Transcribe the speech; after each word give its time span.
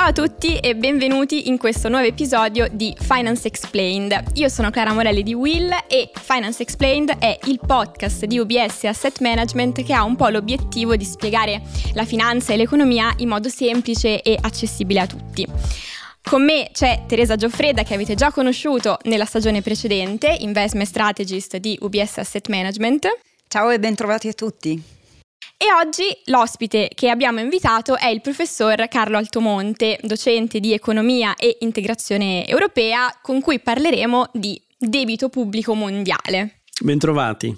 Ciao 0.00 0.08
a 0.08 0.12
tutti 0.14 0.56
e 0.56 0.74
benvenuti 0.74 1.48
in 1.48 1.58
questo 1.58 1.90
nuovo 1.90 2.06
episodio 2.06 2.66
di 2.72 2.96
Finance 2.98 3.46
Explained. 3.46 4.30
Io 4.36 4.48
sono 4.48 4.70
Clara 4.70 4.94
Morelli 4.94 5.22
di 5.22 5.34
Will 5.34 5.70
e 5.88 6.10
Finance 6.14 6.62
Explained 6.62 7.18
è 7.18 7.38
il 7.44 7.60
podcast 7.64 8.24
di 8.24 8.38
UBS 8.38 8.84
Asset 8.84 9.20
Management 9.20 9.82
che 9.82 9.92
ha 9.92 10.02
un 10.02 10.16
po' 10.16 10.28
l'obiettivo 10.28 10.96
di 10.96 11.04
spiegare 11.04 11.60
la 11.92 12.06
finanza 12.06 12.54
e 12.54 12.56
l'economia 12.56 13.12
in 13.18 13.28
modo 13.28 13.50
semplice 13.50 14.22
e 14.22 14.38
accessibile 14.40 15.00
a 15.00 15.06
tutti. 15.06 15.46
Con 16.22 16.46
me 16.46 16.70
c'è 16.72 17.02
Teresa 17.06 17.36
Gioffreda 17.36 17.82
che 17.82 17.92
avete 17.92 18.14
già 18.14 18.32
conosciuto 18.32 18.96
nella 19.02 19.26
stagione 19.26 19.60
precedente, 19.60 20.34
Investment 20.40 20.88
Strategist 20.88 21.58
di 21.58 21.76
UBS 21.78 22.16
Asset 22.16 22.48
Management. 22.48 23.06
Ciao 23.48 23.68
e 23.68 23.78
bentrovati 23.78 24.28
a 24.28 24.32
tutti. 24.32 24.99
E 25.56 25.72
oggi 25.72 26.04
l'ospite 26.26 26.90
che 26.94 27.08
abbiamo 27.10 27.40
invitato 27.40 27.96
è 27.96 28.08
il 28.08 28.20
professor 28.20 28.88
Carlo 28.88 29.18
Altomonte, 29.18 29.98
docente 30.02 30.60
di 30.60 30.72
economia 30.72 31.34
e 31.36 31.58
integrazione 31.60 32.46
europea, 32.46 33.18
con 33.20 33.40
cui 33.40 33.60
parleremo 33.60 34.30
di 34.32 34.60
debito 34.78 35.28
pubblico 35.28 35.74
mondiale. 35.74 36.62
Bentrovati. 36.80 37.54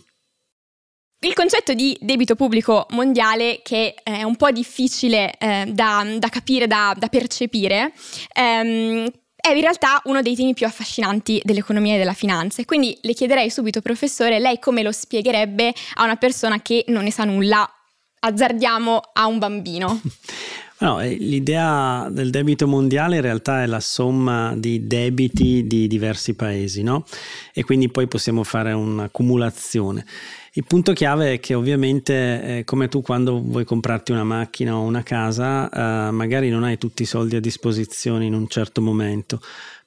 Il 1.24 1.34
concetto 1.34 1.72
di 1.72 1.96
debito 2.00 2.34
pubblico 2.34 2.86
mondiale, 2.90 3.60
che 3.62 3.94
è 4.02 4.24
un 4.24 4.34
po' 4.34 4.50
difficile 4.50 5.32
eh, 5.38 5.66
da, 5.68 6.04
da, 6.18 6.28
capire, 6.28 6.66
da, 6.66 6.96
da 6.98 7.06
percepire, 7.06 7.92
ehm, 8.34 9.08
è 9.36 9.50
in 9.50 9.60
realtà 9.60 10.00
uno 10.04 10.20
dei 10.22 10.34
temi 10.34 10.54
più 10.54 10.66
affascinanti 10.66 11.40
dell'economia 11.44 11.94
e 11.94 11.98
della 11.98 12.12
finanza. 12.12 12.64
Quindi 12.64 12.98
le 13.02 13.12
chiederei 13.12 13.50
subito, 13.50 13.80
professore, 13.80 14.40
lei 14.40 14.58
come 14.58 14.82
lo 14.82 14.90
spiegherebbe 14.90 15.72
a 15.94 16.02
una 16.02 16.16
persona 16.16 16.60
che 16.60 16.84
non 16.88 17.04
ne 17.04 17.12
sa 17.12 17.22
nulla 17.22 17.68
azzardiamo 18.24 19.00
a 19.12 19.26
un 19.26 19.38
bambino? 19.38 20.00
No, 20.82 21.00
eh, 21.00 21.14
l'idea 21.14 22.08
del 22.10 22.30
debito 22.30 22.66
mondiale 22.66 23.14
in 23.14 23.22
realtà 23.22 23.62
è 23.62 23.66
la 23.66 23.78
somma 23.78 24.52
di 24.56 24.88
debiti 24.88 25.64
di 25.64 25.86
diversi 25.86 26.34
paesi, 26.34 26.82
no? 26.82 27.04
E 27.54 27.62
quindi 27.62 27.88
poi 27.88 28.08
possiamo 28.08 28.42
fare 28.42 28.72
un'accumulazione. 28.72 30.04
Il 30.54 30.64
punto 30.66 30.92
chiave 30.92 31.34
è 31.34 31.38
che 31.38 31.54
ovviamente 31.54 32.58
eh, 32.58 32.64
come 32.64 32.88
tu 32.88 33.00
quando 33.00 33.40
vuoi 33.40 33.64
comprarti 33.64 34.10
una 34.10 34.24
macchina 34.24 34.74
o 34.74 34.80
una 34.80 35.04
casa, 35.04 35.70
eh, 35.70 36.10
magari 36.10 36.50
non 36.50 36.64
hai 36.64 36.78
tutti 36.78 37.02
i 37.02 37.06
soldi 37.06 37.36
a 37.36 37.40
disposizione 37.40 38.24
in 38.24 38.34
un 38.34 38.48
certo 38.48 38.82
momento 38.82 39.40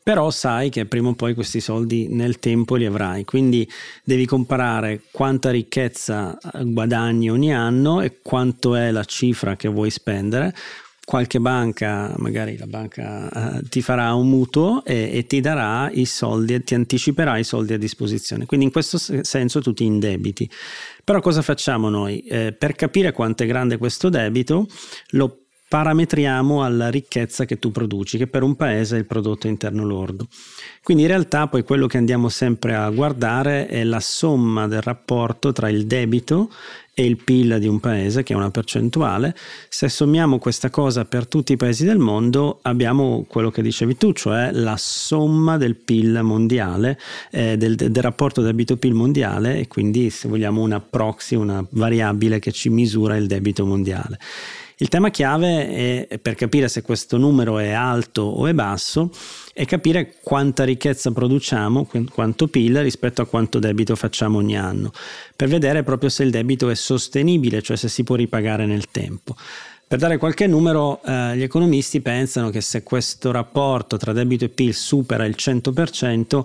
però 0.05 0.29
sai 0.29 0.69
che 0.69 0.85
prima 0.85 1.09
o 1.09 1.13
poi 1.15 1.33
questi 1.33 1.59
soldi 1.59 2.07
nel 2.09 2.37
tempo 2.37 2.75
li 2.75 2.85
avrai, 2.85 3.25
quindi 3.25 3.67
devi 4.03 4.27
comparare 4.27 5.01
quanta 5.09 5.49
ricchezza 5.49 6.37
eh, 6.37 6.63
guadagni 6.63 7.31
ogni 7.31 7.51
anno 7.51 8.01
e 8.01 8.19
quanto 8.21 8.75
è 8.75 8.91
la 8.91 9.03
cifra 9.03 9.55
che 9.55 9.67
vuoi 9.67 9.89
spendere. 9.89 10.53
Qualche 11.03 11.39
banca, 11.39 12.13
magari 12.17 12.55
la 12.55 12.67
banca 12.67 13.57
eh, 13.57 13.63
ti 13.67 13.81
farà 13.81 14.13
un 14.13 14.29
mutuo 14.29 14.85
e, 14.85 15.09
e, 15.11 15.25
ti 15.25 15.41
darà 15.41 15.89
i 15.91 16.05
soldi, 16.05 16.63
ti 16.63 16.75
anticiperà 16.75 17.39
i 17.39 17.43
soldi 17.43 17.73
a 17.73 17.79
disposizione. 17.79 18.45
Quindi 18.45 18.67
in 18.67 18.71
questo 18.71 18.99
senso 18.99 19.59
tu 19.59 19.73
ti 19.73 19.85
indebiti. 19.85 20.47
Però 21.03 21.19
cosa 21.19 21.41
facciamo 21.41 21.89
noi? 21.89 22.19
Eh, 22.19 22.51
per 22.51 22.75
capire 22.75 23.11
quanto 23.11 23.41
è 23.41 23.47
grande 23.47 23.77
questo 23.77 24.09
debito, 24.09 24.67
lo 25.11 25.44
parametriamo 25.75 26.63
alla 26.63 26.87
ricchezza 26.87 27.43
che 27.43 27.59
tu 27.59 27.69
produci, 27.69 28.17
che 28.17 28.27
per 28.27 28.43
un 28.43 28.55
paese 28.55 28.95
è 28.95 28.99
il 28.99 29.05
prodotto 29.05 29.47
interno 29.47 29.83
lordo. 29.83 30.27
Quindi 30.81 31.03
in 31.03 31.09
realtà 31.09 31.47
poi 31.47 31.65
quello 31.65 31.85
che 31.85 31.97
andiamo 31.97 32.29
sempre 32.29 32.75
a 32.75 32.89
guardare 32.91 33.67
è 33.67 33.83
la 33.83 33.99
somma 33.99 34.69
del 34.69 34.79
rapporto 34.79 35.51
tra 35.51 35.67
il 35.67 35.85
debito 35.85 36.49
e 36.93 37.03
il 37.03 37.21
PIL 37.21 37.59
di 37.59 37.67
un 37.67 37.81
paese, 37.81 38.23
che 38.23 38.31
è 38.31 38.37
una 38.37 38.51
percentuale. 38.51 39.35
Se 39.67 39.89
sommiamo 39.89 40.39
questa 40.39 40.69
cosa 40.69 41.03
per 41.03 41.27
tutti 41.27 41.51
i 41.51 41.57
paesi 41.57 41.83
del 41.83 41.99
mondo, 41.99 42.59
abbiamo 42.61 43.25
quello 43.27 43.51
che 43.51 43.61
dicevi 43.61 43.97
tu, 43.97 44.13
cioè 44.13 44.51
la 44.53 44.77
somma 44.77 45.57
del 45.57 45.75
PIL 45.75 46.21
mondiale, 46.23 46.97
eh, 47.31 47.57
del, 47.57 47.75
del, 47.75 48.01
rapporto 48.01 48.41
debito-PIL 48.41 48.93
mondiale 48.93 49.59
e 49.59 49.67
quindi 49.67 50.09
se 50.09 50.29
vogliamo 50.29 50.61
una 50.61 50.79
proxy, 50.79 51.35
una 51.35 51.65
variabile 51.71 52.39
che 52.39 52.53
ci 52.53 52.69
misura 52.69 53.17
il 53.17 53.27
debito 53.27 53.65
mondiale. 53.65 54.19
Il 54.77 54.89
tema 54.89 55.09
chiave 55.09 56.07
è, 56.07 56.17
per 56.17 56.35
capire 56.35 56.67
se 56.67 56.81
questo 56.81 57.17
numero 57.17 57.59
è 57.59 57.71
alto 57.71 58.23
o 58.23 58.45
è 58.45 58.53
basso 58.53 59.09
è 59.53 59.65
capire 59.65 60.15
quanta 60.21 60.65
ricchezza 60.65 61.11
produciamo, 61.11 61.87
quanto 62.11 62.47
PIL 62.47 62.81
rispetto 62.81 63.21
a 63.21 63.25
quanto 63.25 63.59
debito 63.59 63.95
facciamo 63.95 64.37
ogni 64.37 64.57
anno, 64.57 64.91
per 65.33 65.47
vedere 65.47 65.83
proprio 65.83 66.09
se 66.09 66.23
il 66.23 66.29
debito 66.29 66.69
è 66.69 66.75
sostenibile, 66.75 67.61
cioè 67.61 67.77
se 67.77 67.87
si 67.87 68.03
può 68.03 68.15
ripagare 68.15 68.65
nel 68.65 68.91
tempo. 68.91 69.35
Per 69.87 69.99
dare 69.99 70.17
qualche 70.17 70.47
numero, 70.47 71.01
eh, 71.05 71.37
gli 71.37 71.43
economisti 71.43 72.01
pensano 72.01 72.49
che 72.49 72.59
se 72.59 72.83
questo 72.83 73.31
rapporto 73.31 73.95
tra 73.97 74.11
debito 74.11 74.43
e 74.43 74.49
PIL 74.49 74.73
supera 74.73 75.25
il 75.25 75.35
100%, 75.37 76.43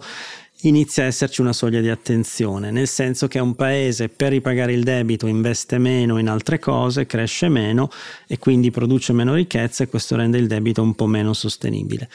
inizia 0.62 1.04
a 1.04 1.06
esserci 1.06 1.40
una 1.40 1.52
soglia 1.52 1.80
di 1.80 1.88
attenzione, 1.88 2.70
nel 2.70 2.88
senso 2.88 3.28
che 3.28 3.38
un 3.38 3.54
paese 3.54 4.08
per 4.08 4.30
ripagare 4.30 4.72
il 4.72 4.84
debito 4.84 5.26
investe 5.26 5.78
meno 5.78 6.18
in 6.18 6.28
altre 6.28 6.58
cose, 6.58 7.06
cresce 7.06 7.48
meno 7.48 7.90
e 8.26 8.38
quindi 8.38 8.70
produce 8.70 9.12
meno 9.12 9.34
ricchezza 9.34 9.84
e 9.84 9.88
questo 9.88 10.16
rende 10.16 10.38
il 10.38 10.46
debito 10.46 10.82
un 10.82 10.94
po' 10.94 11.06
meno 11.06 11.32
sostenibile. 11.32 12.08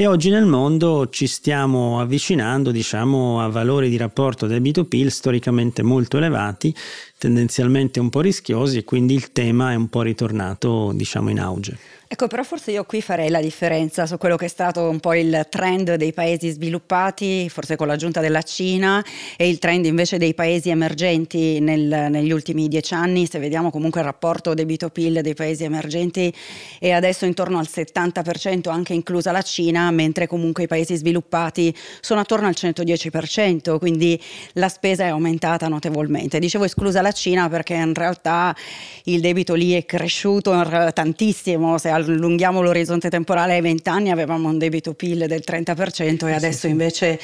E 0.00 0.06
oggi 0.06 0.30
nel 0.30 0.46
mondo 0.46 1.10
ci 1.10 1.26
stiamo 1.26 2.00
avvicinando, 2.00 2.70
diciamo, 2.70 3.42
a 3.42 3.48
valori 3.48 3.90
di 3.90 3.98
rapporto 3.98 4.46
debito-PIL 4.46 5.10
storicamente 5.10 5.82
molto 5.82 6.16
elevati, 6.16 6.74
tendenzialmente 7.18 8.00
un 8.00 8.08
po' 8.08 8.22
rischiosi 8.22 8.78
e 8.78 8.84
quindi 8.84 9.12
il 9.12 9.30
tema 9.30 9.72
è 9.72 9.74
un 9.74 9.90
po' 9.90 10.00
ritornato, 10.00 10.92
diciamo, 10.94 11.28
in 11.28 11.38
auge. 11.38 11.76
Ecco, 12.12 12.26
però 12.26 12.42
forse 12.42 12.72
io 12.72 12.82
qui 12.82 13.00
farei 13.02 13.28
la 13.28 13.40
differenza 13.40 14.04
su 14.04 14.16
quello 14.16 14.34
che 14.34 14.46
è 14.46 14.48
stato 14.48 14.88
un 14.88 14.98
po' 14.98 15.14
il 15.14 15.46
trend 15.48 15.94
dei 15.94 16.12
paesi 16.12 16.50
sviluppati, 16.50 17.48
forse 17.48 17.76
con 17.76 17.86
l'aggiunta 17.86 18.20
della 18.20 18.42
Cina, 18.42 19.00
e 19.36 19.48
il 19.48 19.60
trend 19.60 19.84
invece 19.84 20.18
dei 20.18 20.34
paesi 20.34 20.70
emergenti 20.70 21.60
nel, 21.60 22.08
negli 22.10 22.32
ultimi 22.32 22.66
dieci 22.66 22.94
anni. 22.94 23.26
Se 23.26 23.38
vediamo 23.38 23.70
comunque 23.70 24.00
il 24.00 24.06
rapporto 24.06 24.54
debito-PIL 24.54 25.20
dei 25.20 25.34
paesi 25.34 25.62
emergenti 25.62 26.34
è 26.80 26.90
adesso 26.90 27.26
intorno 27.26 27.60
al 27.60 27.68
70%, 27.72 28.70
anche 28.70 28.92
inclusa 28.92 29.30
la 29.30 29.42
Cina, 29.42 29.89
mentre 29.90 30.26
comunque 30.26 30.64
i 30.64 30.66
paesi 30.66 30.96
sviluppati 30.96 31.74
sono 32.00 32.20
attorno 32.20 32.46
al 32.46 32.54
110%, 32.56 33.78
quindi 33.78 34.20
la 34.54 34.68
spesa 34.68 35.04
è 35.04 35.08
aumentata 35.08 35.68
notevolmente. 35.68 36.38
Dicevo 36.38 36.64
esclusa 36.64 37.02
la 37.02 37.12
Cina 37.12 37.48
perché 37.48 37.74
in 37.74 37.94
realtà 37.94 38.54
il 39.04 39.20
debito 39.20 39.54
lì 39.54 39.72
è 39.72 39.84
cresciuto 39.84 40.52
tantissimo. 40.92 41.78
Se 41.78 41.88
allunghiamo 41.88 42.62
l'orizzonte 42.62 43.10
temporale 43.10 43.54
ai 43.54 43.60
20 43.60 43.88
anni 43.88 44.10
avevamo 44.10 44.48
un 44.48 44.58
debito 44.58 44.94
PIL 44.94 45.26
del 45.26 45.42
30% 45.46 46.26
e 46.26 46.32
adesso 46.32 46.66
invece 46.66 47.18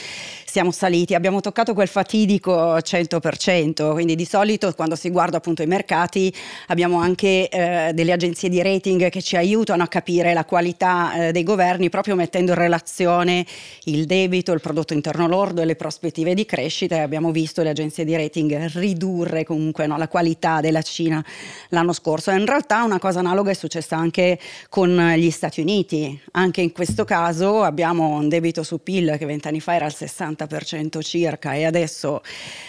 siamo 0.57 0.71
saliti, 0.71 1.15
abbiamo 1.15 1.43
toccato 1.43 1.75
quel 1.75 1.87
fatidico 1.87 2.79
100%, 2.79 3.93
quindi 3.93 4.15
di 4.15 4.25
solito 4.25 4.73
quando 4.73 4.97
si 4.97 5.11
guarda 5.11 5.37
appunto 5.37 5.61
i 5.61 5.67
mercati 5.67 6.35
abbiamo 6.69 6.99
anche 6.99 7.51
eh, 7.51 7.91
delle 7.93 8.11
agenzie 8.11 8.49
di 8.49 8.63
rating 8.63 9.11
che 9.11 9.21
ci 9.21 9.37
aiutano 9.37 9.83
a 9.83 9.87
capire 9.87 10.33
la 10.33 10.47
qualità 10.47 11.27
eh, 11.27 11.33
dei 11.33 11.43
governi 11.43 11.91
proprio 11.91 12.15
mettendo 12.15 12.53
in 12.53 12.57
relazione 12.57 13.45
il 13.85 14.07
debito, 14.07 14.53
il 14.53 14.63
prodotto 14.63 14.95
interno 14.95 15.29
lordo 15.29 15.61
e 15.61 15.67
le 15.67 15.77
prospettive 15.77 16.33
di 16.33 16.47
crescita 16.47 16.95
e 16.95 17.01
abbiamo 17.01 17.33
visto 17.33 17.63
le 17.63 17.69
agenzie 17.69 18.07
di 18.07 18.17
rating 18.17 18.71
ridurre 18.77 19.45
comunque 19.45 19.87
no, 19.87 19.99
la 19.99 20.09
qualità 20.09 20.63
della 20.63 20.81
Cina 20.81 21.23
l'anno 21.69 21.93
scorso. 21.93 22.31
E 22.31 22.39
in 22.39 22.47
realtà 22.47 22.83
una 22.83 22.99
cosa 22.99 23.19
analoga 23.19 23.51
è 23.51 23.55
successa 23.55 23.99
anche 23.99 24.39
con 24.71 25.13
gli 25.17 25.31
Stati 25.31 25.61
Uniti, 25.61 26.19
anche 26.33 26.63
in 26.63 26.73
questo 26.73 27.05
caso 27.05 27.63
abbiamo 27.63 28.17
un 28.17 28.31
debito 28.31 28.63
su 28.63 28.83
PIL 28.83 29.17
che 29.19 29.27
vent'anni 29.27 29.61
fa 29.61 29.75
era 29.75 29.85
al 29.85 29.95
60%, 29.95 30.45
30% 30.47 31.01
circa 31.03 31.55
e 31.55 31.65
adesso 31.65 32.23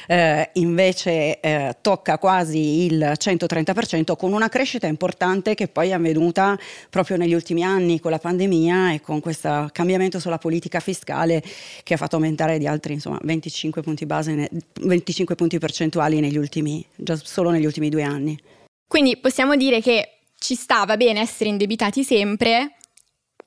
eh, 0.08 0.50
invece 0.54 1.40
eh, 1.40 1.76
tocca 1.82 2.18
quasi 2.18 2.86
il 2.86 3.14
130% 3.16 4.16
con 4.16 4.34
una 4.34 4.50
crescita 4.50 4.88
importante 4.88 5.56
che 5.56 5.68
poi 5.68 5.90
è 5.90 5.94
avvenuta 5.94 6.58
proprio 6.90 7.18
negli 7.18 7.34
ultimi 7.34 7.64
anni 7.64 8.00
con 8.00 8.12
la 8.12 8.20
pandemia 8.20 8.94
e 8.94 9.02
con 9.02 9.20
questo 9.20 9.70
cambiamento 9.72 10.20
sulla 10.20 10.38
politica 10.38 10.80
fiscale 10.80 11.44
che 11.84 11.94
ha 11.94 11.98
fatto 11.98 12.16
aumentare 12.16 12.58
di 12.58 12.68
altri 12.68 12.94
insomma, 12.94 13.20
25 13.22 13.82
punti 13.82 14.06
base, 14.06 14.50
25 14.82 15.36
punti 15.36 15.60
percentuali 15.60 16.20
negli 16.20 16.38
ultimi, 16.38 16.86
già 16.96 17.16
solo 17.16 17.50
negli 17.50 17.66
ultimi 17.66 17.90
due 17.90 18.04
anni. 18.04 18.40
Quindi 18.88 19.18
possiamo 19.18 19.56
dire 19.56 19.82
che 19.82 20.18
ci 20.40 20.56
stava 20.56 20.98
bene 20.98 21.20
essere 21.20 21.50
indebitati 21.50 22.04
sempre, 22.04 22.77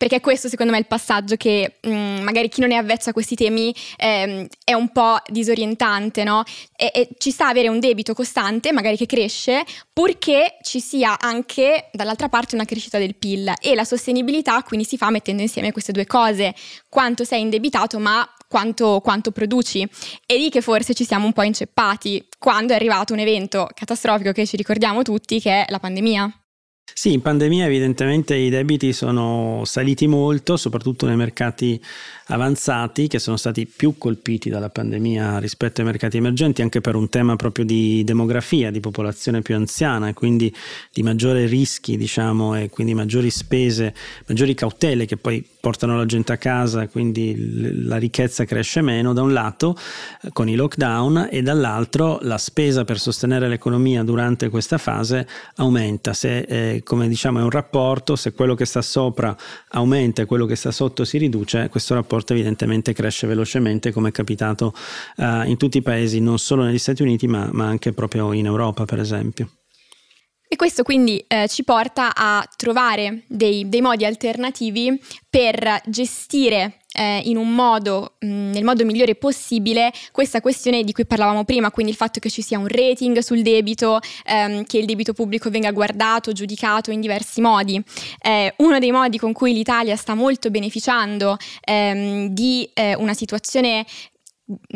perché 0.00 0.20
questo 0.20 0.48
secondo 0.48 0.72
me 0.72 0.78
è 0.78 0.80
il 0.80 0.86
passaggio 0.86 1.36
che 1.36 1.76
mh, 1.82 1.90
mm, 1.90 2.20
magari 2.22 2.48
chi 2.48 2.62
non 2.62 2.72
è 2.72 2.74
avvezzo 2.76 3.10
a 3.10 3.12
questi 3.12 3.34
temi 3.34 3.74
ehm, 3.98 4.46
è 4.64 4.72
un 4.72 4.88
po' 4.92 5.18
disorientante, 5.28 6.24
no? 6.24 6.42
E, 6.74 6.90
e, 6.94 7.08
ci 7.18 7.30
sta 7.30 7.48
avere 7.48 7.68
un 7.68 7.80
debito 7.80 8.14
costante, 8.14 8.72
magari 8.72 8.96
che 8.96 9.04
cresce, 9.04 9.62
purché 9.92 10.56
ci 10.62 10.80
sia 10.80 11.18
anche 11.20 11.90
dall'altra 11.92 12.30
parte 12.30 12.54
una 12.54 12.64
crescita 12.64 12.96
del 12.96 13.14
PIL 13.14 13.52
e 13.60 13.74
la 13.74 13.84
sostenibilità 13.84 14.62
quindi 14.62 14.86
si 14.86 14.96
fa 14.96 15.10
mettendo 15.10 15.42
insieme 15.42 15.70
queste 15.70 15.92
due 15.92 16.06
cose, 16.06 16.54
quanto 16.88 17.24
sei 17.24 17.42
indebitato 17.42 17.98
ma 17.98 18.26
quanto, 18.48 19.00
quanto, 19.02 19.32
produci. 19.32 19.86
E 20.24 20.38
lì 20.38 20.48
che 20.48 20.62
forse 20.62 20.94
ci 20.94 21.04
siamo 21.04 21.26
un 21.26 21.34
po' 21.34 21.42
inceppati 21.42 22.26
quando 22.38 22.72
è 22.72 22.76
arrivato 22.76 23.12
un 23.12 23.18
evento 23.18 23.68
catastrofico 23.74 24.32
che 24.32 24.46
ci 24.46 24.56
ricordiamo 24.56 25.02
tutti, 25.02 25.38
che 25.40 25.66
è 25.66 25.70
la 25.70 25.78
pandemia. 25.78 26.39
Sì, 26.94 27.12
in 27.12 27.22
pandemia 27.22 27.66
evidentemente 27.66 28.34
i 28.34 28.50
debiti 28.50 28.92
sono 28.92 29.62
saliti 29.64 30.06
molto, 30.06 30.56
soprattutto 30.56 31.06
nei 31.06 31.16
mercati 31.16 31.80
avanzati 32.26 33.08
che 33.08 33.18
sono 33.18 33.36
stati 33.36 33.66
più 33.66 33.98
colpiti 33.98 34.50
dalla 34.50 34.68
pandemia 34.68 35.38
rispetto 35.38 35.80
ai 35.80 35.86
mercati 35.86 36.16
emergenti 36.16 36.62
anche 36.62 36.80
per 36.80 36.94
un 36.94 37.08
tema 37.08 37.36
proprio 37.36 37.64
di 37.64 38.02
demografia, 38.04 38.70
di 38.70 38.80
popolazione 38.80 39.42
più 39.42 39.54
anziana 39.56 40.08
e 40.08 40.14
quindi 40.14 40.54
di 40.92 41.02
maggiori 41.02 41.46
rischi, 41.46 41.96
diciamo, 41.96 42.56
e 42.56 42.70
quindi 42.70 42.94
maggiori 42.94 43.30
spese, 43.30 43.94
maggiori 44.26 44.54
cautele 44.54 45.06
che 45.06 45.16
poi 45.16 45.44
portano 45.60 45.96
la 45.96 46.06
gente 46.06 46.32
a 46.32 46.36
casa, 46.38 46.88
quindi 46.88 47.84
la 47.84 47.96
ricchezza 47.98 48.44
cresce 48.44 48.80
meno 48.80 49.12
da 49.12 49.22
un 49.22 49.32
lato 49.32 49.76
eh, 50.22 50.30
con 50.32 50.48
i 50.48 50.54
lockdown 50.54 51.28
e 51.30 51.42
dall'altro 51.42 52.18
la 52.22 52.38
spesa 52.38 52.84
per 52.84 52.98
sostenere 52.98 53.48
l'economia 53.48 54.02
durante 54.02 54.48
questa 54.48 54.78
fase 54.78 55.26
aumenta. 55.56 56.14
Se 56.14 56.38
eh, 56.38 56.79
come 56.82 57.08
diciamo 57.08 57.38
è 57.38 57.42
un 57.42 57.50
rapporto, 57.50 58.16
se 58.16 58.32
quello 58.32 58.54
che 58.54 58.64
sta 58.64 58.82
sopra 58.82 59.36
aumenta 59.70 60.22
e 60.22 60.24
quello 60.24 60.46
che 60.46 60.56
sta 60.56 60.70
sotto 60.70 61.04
si 61.04 61.18
riduce, 61.18 61.68
questo 61.68 61.94
rapporto 61.94 62.32
evidentemente 62.32 62.92
cresce 62.92 63.26
velocemente 63.26 63.92
come 63.92 64.08
è 64.08 64.12
capitato 64.12 64.74
eh, 65.16 65.44
in 65.46 65.56
tutti 65.56 65.78
i 65.78 65.82
paesi, 65.82 66.20
non 66.20 66.38
solo 66.38 66.64
negli 66.64 66.78
Stati 66.78 67.02
Uniti 67.02 67.26
ma, 67.26 67.48
ma 67.52 67.66
anche 67.66 67.92
proprio 67.92 68.32
in 68.32 68.46
Europa 68.46 68.84
per 68.84 68.98
esempio. 68.98 69.50
E 70.52 70.56
questo 70.56 70.82
quindi 70.82 71.24
eh, 71.28 71.46
ci 71.46 71.62
porta 71.62 72.12
a 72.12 72.44
trovare 72.56 73.22
dei, 73.28 73.68
dei 73.68 73.80
modi 73.80 74.04
alternativi 74.04 75.00
per 75.28 75.80
gestire 75.86 76.79
eh, 76.92 77.22
in 77.24 77.36
un 77.36 77.54
modo, 77.54 78.14
mh, 78.18 78.26
mm, 78.26 78.50
nel 78.52 78.64
modo 78.64 78.84
migliore 78.84 79.14
possibile, 79.14 79.92
questa 80.12 80.40
questione 80.40 80.82
di 80.82 80.92
cui 80.92 81.06
parlavamo 81.06 81.44
prima, 81.44 81.70
quindi 81.70 81.92
il 81.92 81.98
fatto 81.98 82.20
che 82.20 82.30
ci 82.30 82.42
sia 82.42 82.58
un 82.58 82.66
rating 82.66 83.18
sul 83.18 83.42
debito, 83.42 84.00
ehm, 84.24 84.64
che 84.64 84.78
il 84.78 84.86
debito 84.86 85.12
pubblico 85.12 85.50
venga 85.50 85.70
guardato, 85.70 86.32
giudicato 86.32 86.90
in 86.90 87.00
diversi 87.00 87.40
modi. 87.40 87.82
Eh, 88.20 88.54
uno 88.58 88.78
dei 88.78 88.90
modi 88.90 89.18
con 89.18 89.32
cui 89.32 89.52
l'Italia 89.52 89.96
sta 89.96 90.14
molto 90.14 90.50
beneficiando 90.50 91.36
ehm, 91.64 92.28
di 92.28 92.68
eh, 92.74 92.94
una 92.94 93.14
situazione 93.14 93.84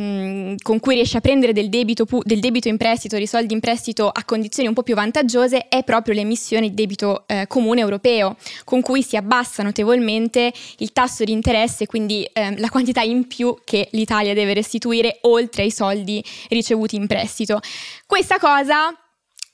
Mm, 0.00 0.54
con 0.62 0.78
cui 0.78 0.94
riesce 0.94 1.16
a 1.16 1.20
prendere 1.20 1.52
del 1.52 1.68
debito, 1.68 2.06
del 2.22 2.38
debito, 2.38 2.68
in 2.68 2.76
prestito, 2.76 3.16
dei 3.16 3.26
soldi 3.26 3.54
in 3.54 3.60
prestito 3.60 4.08
a 4.08 4.22
condizioni 4.24 4.68
un 4.68 4.74
po' 4.74 4.84
più 4.84 4.94
vantaggiose 4.94 5.66
è 5.66 5.82
proprio 5.82 6.14
l'emissione 6.14 6.68
di 6.68 6.74
debito 6.74 7.24
eh, 7.26 7.46
comune 7.48 7.80
europeo, 7.80 8.36
con 8.62 8.82
cui 8.82 9.02
si 9.02 9.16
abbassa 9.16 9.64
notevolmente 9.64 10.52
il 10.78 10.92
tasso 10.92 11.24
di 11.24 11.32
interesse, 11.32 11.86
quindi 11.86 12.22
eh, 12.22 12.56
la 12.58 12.68
quantità 12.68 13.00
in 13.00 13.26
più 13.26 13.56
che 13.64 13.88
l'Italia 13.92 14.32
deve 14.32 14.54
restituire 14.54 15.18
oltre 15.22 15.64
ai 15.64 15.72
soldi 15.72 16.22
ricevuti 16.50 16.94
in 16.94 17.08
prestito. 17.08 17.58
Questa 18.06 18.38
cosa 18.38 18.96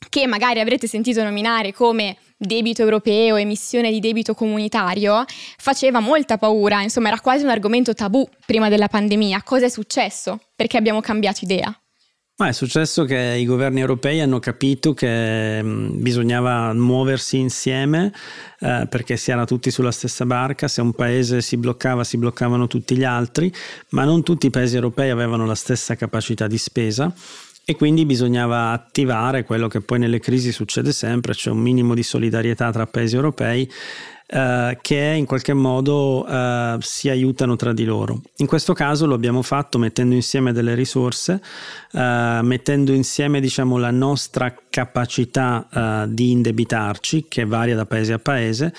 che 0.08 0.26
magari 0.26 0.60
avrete 0.60 0.86
sentito 0.86 1.22
nominare 1.22 1.72
come 1.72 2.16
debito 2.36 2.82
europeo, 2.82 3.36
emissione 3.36 3.90
di 3.90 4.00
debito 4.00 4.34
comunitario, 4.34 5.24
faceva 5.58 6.00
molta 6.00 6.38
paura, 6.38 6.82
insomma 6.82 7.08
era 7.08 7.20
quasi 7.20 7.44
un 7.44 7.50
argomento 7.50 7.92
tabù 7.92 8.26
prima 8.46 8.68
della 8.68 8.88
pandemia. 8.88 9.42
Cosa 9.42 9.66
è 9.66 9.68
successo? 9.68 10.40
Perché 10.56 10.78
abbiamo 10.78 11.00
cambiato 11.00 11.40
idea? 11.42 11.74
Ma 12.40 12.48
è 12.48 12.52
successo 12.52 13.04
che 13.04 13.36
i 13.38 13.44
governi 13.44 13.80
europei 13.80 14.22
hanno 14.22 14.38
capito 14.38 14.94
che 14.94 15.62
mh, 15.62 16.00
bisognava 16.00 16.72
muoversi 16.72 17.36
insieme 17.36 18.10
eh, 18.60 18.86
perché 18.88 19.18
si 19.18 19.30
era 19.30 19.44
tutti 19.44 19.70
sulla 19.70 19.92
stessa 19.92 20.24
barca, 20.24 20.66
se 20.66 20.80
un 20.80 20.94
paese 20.94 21.42
si 21.42 21.58
bloccava 21.58 22.02
si 22.02 22.16
bloccavano 22.16 22.66
tutti 22.66 22.96
gli 22.96 23.04
altri, 23.04 23.52
ma 23.90 24.04
non 24.04 24.22
tutti 24.22 24.46
i 24.46 24.50
paesi 24.50 24.74
europei 24.74 25.10
avevano 25.10 25.44
la 25.44 25.54
stessa 25.54 25.96
capacità 25.96 26.46
di 26.46 26.56
spesa 26.56 27.12
e 27.70 27.76
quindi 27.76 28.04
bisognava 28.04 28.72
attivare 28.72 29.44
quello 29.44 29.68
che 29.68 29.80
poi 29.80 30.00
nelle 30.00 30.18
crisi 30.18 30.50
succede 30.50 30.90
sempre, 30.90 31.34
cioè 31.34 31.52
un 31.52 31.60
minimo 31.60 31.94
di 31.94 32.02
solidarietà 32.02 32.72
tra 32.72 32.84
paesi 32.86 33.14
europei 33.14 33.70
eh, 34.32 34.78
che 34.80 35.14
in 35.16 35.26
qualche 35.26 35.54
modo 35.54 36.24
eh, 36.24 36.76
si 36.80 37.08
aiutano 37.08 37.56
tra 37.56 37.72
di 37.72 37.84
loro. 37.84 38.20
In 38.36 38.46
questo 38.46 38.74
caso 38.74 39.06
lo 39.06 39.14
abbiamo 39.14 39.42
fatto 39.42 39.76
mettendo 39.76 40.14
insieme 40.14 40.52
delle 40.52 40.76
risorse, 40.76 41.42
eh, 41.92 42.38
mettendo 42.42 42.92
insieme 42.92 43.40
diciamo, 43.40 43.76
la 43.76 43.90
nostra 43.90 44.54
capacità 44.70 45.66
eh, 45.72 46.04
di 46.14 46.30
indebitarci, 46.30 47.26
che 47.28 47.44
varia 47.44 47.74
da 47.74 47.86
paese 47.86 48.12
a 48.12 48.18
paese. 48.20 48.72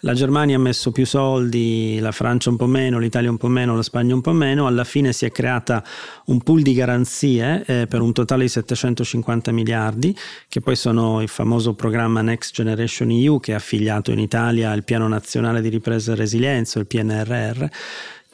La 0.00 0.12
Germania 0.12 0.56
ha 0.56 0.60
messo 0.60 0.92
più 0.92 1.06
soldi, 1.06 1.98
la 2.00 2.12
Francia 2.12 2.50
un 2.50 2.56
po' 2.56 2.66
meno, 2.66 2.98
l'Italia 2.98 3.30
un 3.30 3.38
po' 3.38 3.48
meno, 3.48 3.74
la 3.74 3.82
Spagna 3.82 4.14
un 4.14 4.20
po' 4.20 4.32
meno. 4.32 4.66
Alla 4.66 4.84
fine 4.84 5.12
si 5.12 5.24
è 5.24 5.32
creata 5.32 5.82
un 6.26 6.42
pool 6.42 6.62
di 6.62 6.74
garanzie 6.74 7.64
eh, 7.64 7.86
per 7.88 8.02
un 8.02 8.12
totale 8.12 8.42
di 8.42 8.48
750 8.48 9.52
miliardi, 9.52 10.16
che 10.48 10.60
poi 10.60 10.76
sono 10.76 11.22
il 11.22 11.28
famoso 11.28 11.74
programma 11.74 12.20
Next 12.22 12.54
Generation 12.54 13.10
EU 13.10 13.40
che 13.40 13.52
è 13.52 13.54
affiliato 13.54 14.12
in 14.12 14.18
Italia 14.18 14.70
al 14.70 14.84
Piano 14.84 14.95
Nazionale 14.98 15.60
di 15.60 15.68
Ripresa 15.68 16.12
e 16.12 16.16
Resilienza, 16.16 16.78
il 16.78 16.86
PNRR 16.86 17.64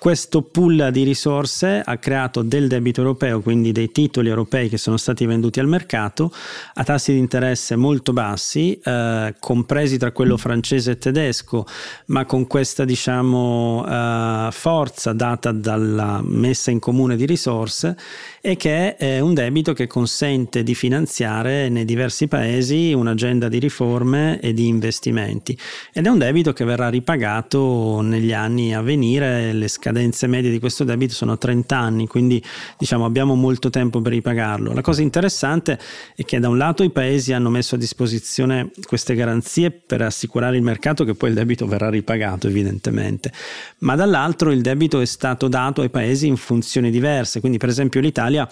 questo 0.02 0.43
pool 0.43 0.88
di 0.90 1.04
risorse 1.04 1.81
ha 1.81 1.96
creato 1.96 2.43
del 2.43 2.66
debito 2.66 3.02
europeo, 3.02 3.40
quindi 3.40 3.70
dei 3.70 3.93
titoli 3.93 4.28
europei 4.28 4.69
che 4.69 4.76
sono 4.76 4.96
stati 4.96 5.25
venduti 5.26 5.60
al 5.60 5.69
mercato 5.69 6.32
a 6.75 6.82
tassi 6.82 7.12
di 7.12 7.20
interesse 7.20 7.76
molto 7.76 8.12
bassi, 8.12 8.76
eh, 8.82 9.32
compresi 9.38 9.99
tra 9.99 10.10
quello 10.10 10.37
francese 10.37 10.90
e 10.90 10.99
tedesco, 10.99 11.64
ma 12.06 12.25
con 12.25 12.49
questa 12.49 12.84
diciamo, 12.84 13.87
eh, 13.87 14.49
forza 14.50 15.12
data 15.12 15.52
dalla 15.52 16.20
messa 16.25 16.72
in 16.72 16.81
comune 16.81 17.14
di 17.14 17.25
risorse 17.25 17.96
e 18.40 18.56
che 18.56 18.96
è 18.96 19.20
un 19.20 19.34
debito 19.34 19.72
che 19.72 19.87
consente 19.87 20.64
di 20.64 20.75
finanziare 20.75 21.69
nei 21.69 21.84
diversi 21.84 22.26
paesi 22.26 22.93
un'agenda 22.93 23.49
di 23.49 23.60
riforme 23.60 24.40
e 24.40 24.52
di 24.52 24.66
investimenti. 24.66 25.56
Ed 25.93 26.06
è 26.06 26.08
un 26.08 26.19
debito 26.19 26.52
che 26.52 26.64
verrà 26.64 26.88
ripagato 26.88 28.00
negli 28.00 28.32
anni 28.32 28.75
a 28.75 28.81
venire, 28.81 29.52
le 29.52 29.69
scadenze 29.69 29.90
medie 30.26 30.50
di 30.50 30.58
questo 30.58 30.84
debito 30.84 31.14
sono 31.14 31.38
30 31.38 31.76
anni, 31.76 32.06
quindi 32.06 32.42
diciamo 32.78 33.04
abbiamo 33.04 33.34
molto 33.34 33.70
tempo 33.70 34.00
per 34.00 34.12
ripagarlo. 34.12 34.72
La 34.72 34.80
cosa 34.80 35.02
interessante 35.02 35.78
è 36.14 36.24
che 36.24 36.38
da 36.38 36.48
un 36.48 36.58
lato 36.58 36.82
i 36.82 36.90
paesi 36.90 37.32
hanno 37.32 37.50
messo 37.50 37.74
a 37.74 37.78
disposizione 37.78 38.70
queste 38.86 39.14
garanzie 39.14 39.70
per 39.70 40.02
assicurare 40.02 40.56
il 40.56 40.62
mercato 40.62 41.04
che 41.04 41.14
poi 41.14 41.30
il 41.30 41.34
debito 41.34 41.66
verrà 41.66 41.90
ripagato 41.90 42.48
evidentemente, 42.48 43.32
ma 43.78 43.94
dall'altro 43.94 44.50
il 44.50 44.60
debito 44.60 45.00
è 45.00 45.06
stato 45.06 45.48
dato 45.48 45.82
ai 45.82 45.90
paesi 45.90 46.26
in 46.26 46.36
funzioni 46.36 46.90
diverse, 46.90 47.40
quindi 47.40 47.58
per 47.58 47.68
esempio 47.68 48.00
l'Italia 48.00 48.48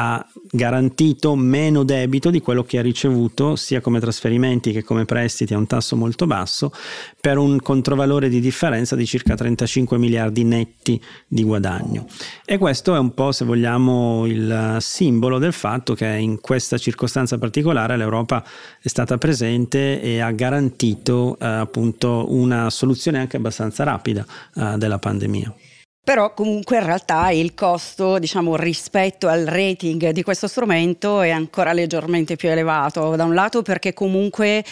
ha 0.00 0.24
garantito 0.50 1.34
meno 1.34 1.82
debito 1.82 2.30
di 2.30 2.40
quello 2.40 2.62
che 2.62 2.78
ha 2.78 2.82
ricevuto 2.82 3.56
sia 3.56 3.80
come 3.80 3.98
trasferimenti 3.98 4.70
che 4.70 4.84
come 4.84 5.04
prestiti 5.04 5.54
a 5.54 5.58
un 5.58 5.66
tasso 5.66 5.96
molto 5.96 6.26
basso 6.26 6.72
per 7.20 7.36
un 7.36 7.60
controvalore 7.60 8.28
di 8.28 8.38
differenza 8.38 8.94
di 8.94 9.04
circa 9.04 9.34
35 9.34 9.98
miliardi 9.98 10.44
netti 10.44 11.02
di 11.26 11.42
guadagno. 11.42 12.06
E 12.44 12.58
questo 12.58 12.94
è 12.94 12.98
un 12.98 13.12
po', 13.12 13.32
se 13.32 13.44
vogliamo, 13.44 14.24
il 14.26 14.76
simbolo 14.78 15.38
del 15.38 15.52
fatto 15.52 15.94
che 15.94 16.06
in 16.06 16.40
questa 16.40 16.78
circostanza 16.78 17.36
particolare 17.36 17.96
l'Europa 17.96 18.44
è 18.80 18.88
stata 18.88 19.18
presente 19.18 20.00
e 20.00 20.20
ha 20.20 20.30
garantito 20.30 21.36
eh, 21.40 21.46
appunto 21.46 22.26
una 22.28 22.70
soluzione 22.70 23.18
anche 23.18 23.36
abbastanza 23.36 23.82
rapida 23.82 24.24
eh, 24.54 24.74
della 24.76 24.98
pandemia 24.98 25.52
però 26.08 26.32
comunque 26.32 26.78
in 26.78 26.86
realtà 26.86 27.28
il 27.28 27.52
costo, 27.52 28.18
diciamo, 28.18 28.56
rispetto 28.56 29.28
al 29.28 29.44
rating 29.44 30.08
di 30.08 30.22
questo 30.22 30.46
strumento 30.46 31.20
è 31.20 31.28
ancora 31.28 31.74
leggermente 31.74 32.34
più 32.34 32.48
elevato. 32.48 33.14
Da 33.14 33.24
un 33.24 33.34
lato 33.34 33.60
perché 33.60 33.92
comunque 33.92 34.64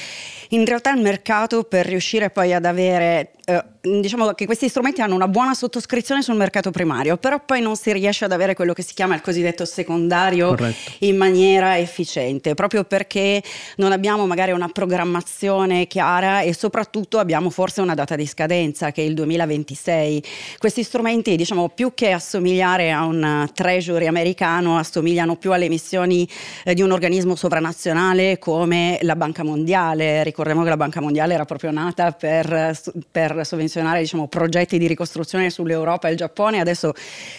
in 0.49 0.65
realtà 0.65 0.95
il 0.95 1.03
mercato 1.03 1.65
per 1.65 1.85
riuscire 1.85 2.31
poi 2.31 2.55
ad 2.55 2.65
avere 2.65 3.33
eh, 3.45 3.63
diciamo 4.01 4.33
che 4.33 4.47
questi 4.47 4.69
strumenti 4.69 5.01
hanno 5.01 5.15
una 5.15 5.29
buona 5.29 5.55
sottoscrizione 5.55 6.23
sul 6.23 6.35
mercato 6.35 6.71
primario, 6.71 7.17
però 7.17 7.41
poi 7.45 7.61
non 7.61 7.77
si 7.77 7.93
riesce 7.93 8.25
ad 8.25 8.33
avere 8.33 8.55
quello 8.55 8.73
che 8.73 8.83
si 8.83 8.95
chiama 8.95 9.15
il 9.15 9.21
cosiddetto 9.21 9.65
secondario 9.65 10.49
Corretto. 10.49 10.91
in 11.01 11.17
maniera 11.17 11.79
efficiente, 11.79 12.55
proprio 12.55 12.85
perché 12.85 13.43
non 13.77 13.93
abbiamo 13.93 14.27
magari 14.27 14.53
una 14.53 14.69
programmazione 14.69 15.87
chiara 15.87 16.41
e 16.41 16.53
soprattutto 16.53 17.19
abbiamo 17.19 17.51
forse 17.51 17.81
una 17.81 17.95
data 17.95 18.17
di 18.17 18.27
scadenza 18.27 18.91
che 18.91 19.03
è 19.03 19.05
il 19.05 19.15
2026. 19.15 20.23
Questi 20.59 20.83
strumenti, 20.83 21.37
diciamo, 21.37 21.69
più 21.69 21.93
che 21.95 22.11
assomigliare 22.11 22.91
a 22.91 23.05
un 23.05 23.49
treasury 23.55 24.07
americano, 24.07 24.79
assomigliano 24.79 25.37
più 25.37 25.53
alle 25.53 25.69
missioni 25.69 26.29
eh, 26.65 26.75
di 26.75 26.83
un 26.83 26.91
organismo 26.91 27.37
sovranazionale 27.37 28.39
come 28.39 28.99
la 29.03 29.17
Banca 29.17 29.45
Mondiale. 29.45 30.23
Ricordiamo 30.23 30.63
che 30.63 30.69
la 30.69 30.77
Banca 30.77 31.01
Mondiale 31.01 31.35
era 31.35 31.45
proprio 31.45 31.71
nata 31.71 32.13
per, 32.13 32.79
per 33.11 33.47
sovvenzioni 33.47 33.76
menzionare 33.77 34.01
diciamo, 34.01 34.29
progetti 34.29 34.79
di 34.79 34.87
ricostruzione 34.87 35.51
sull'Europa 35.51 36.09
e 36.09 36.13
il 36.13 36.17
Giappone, 36.17 36.61
adesso 36.61 36.93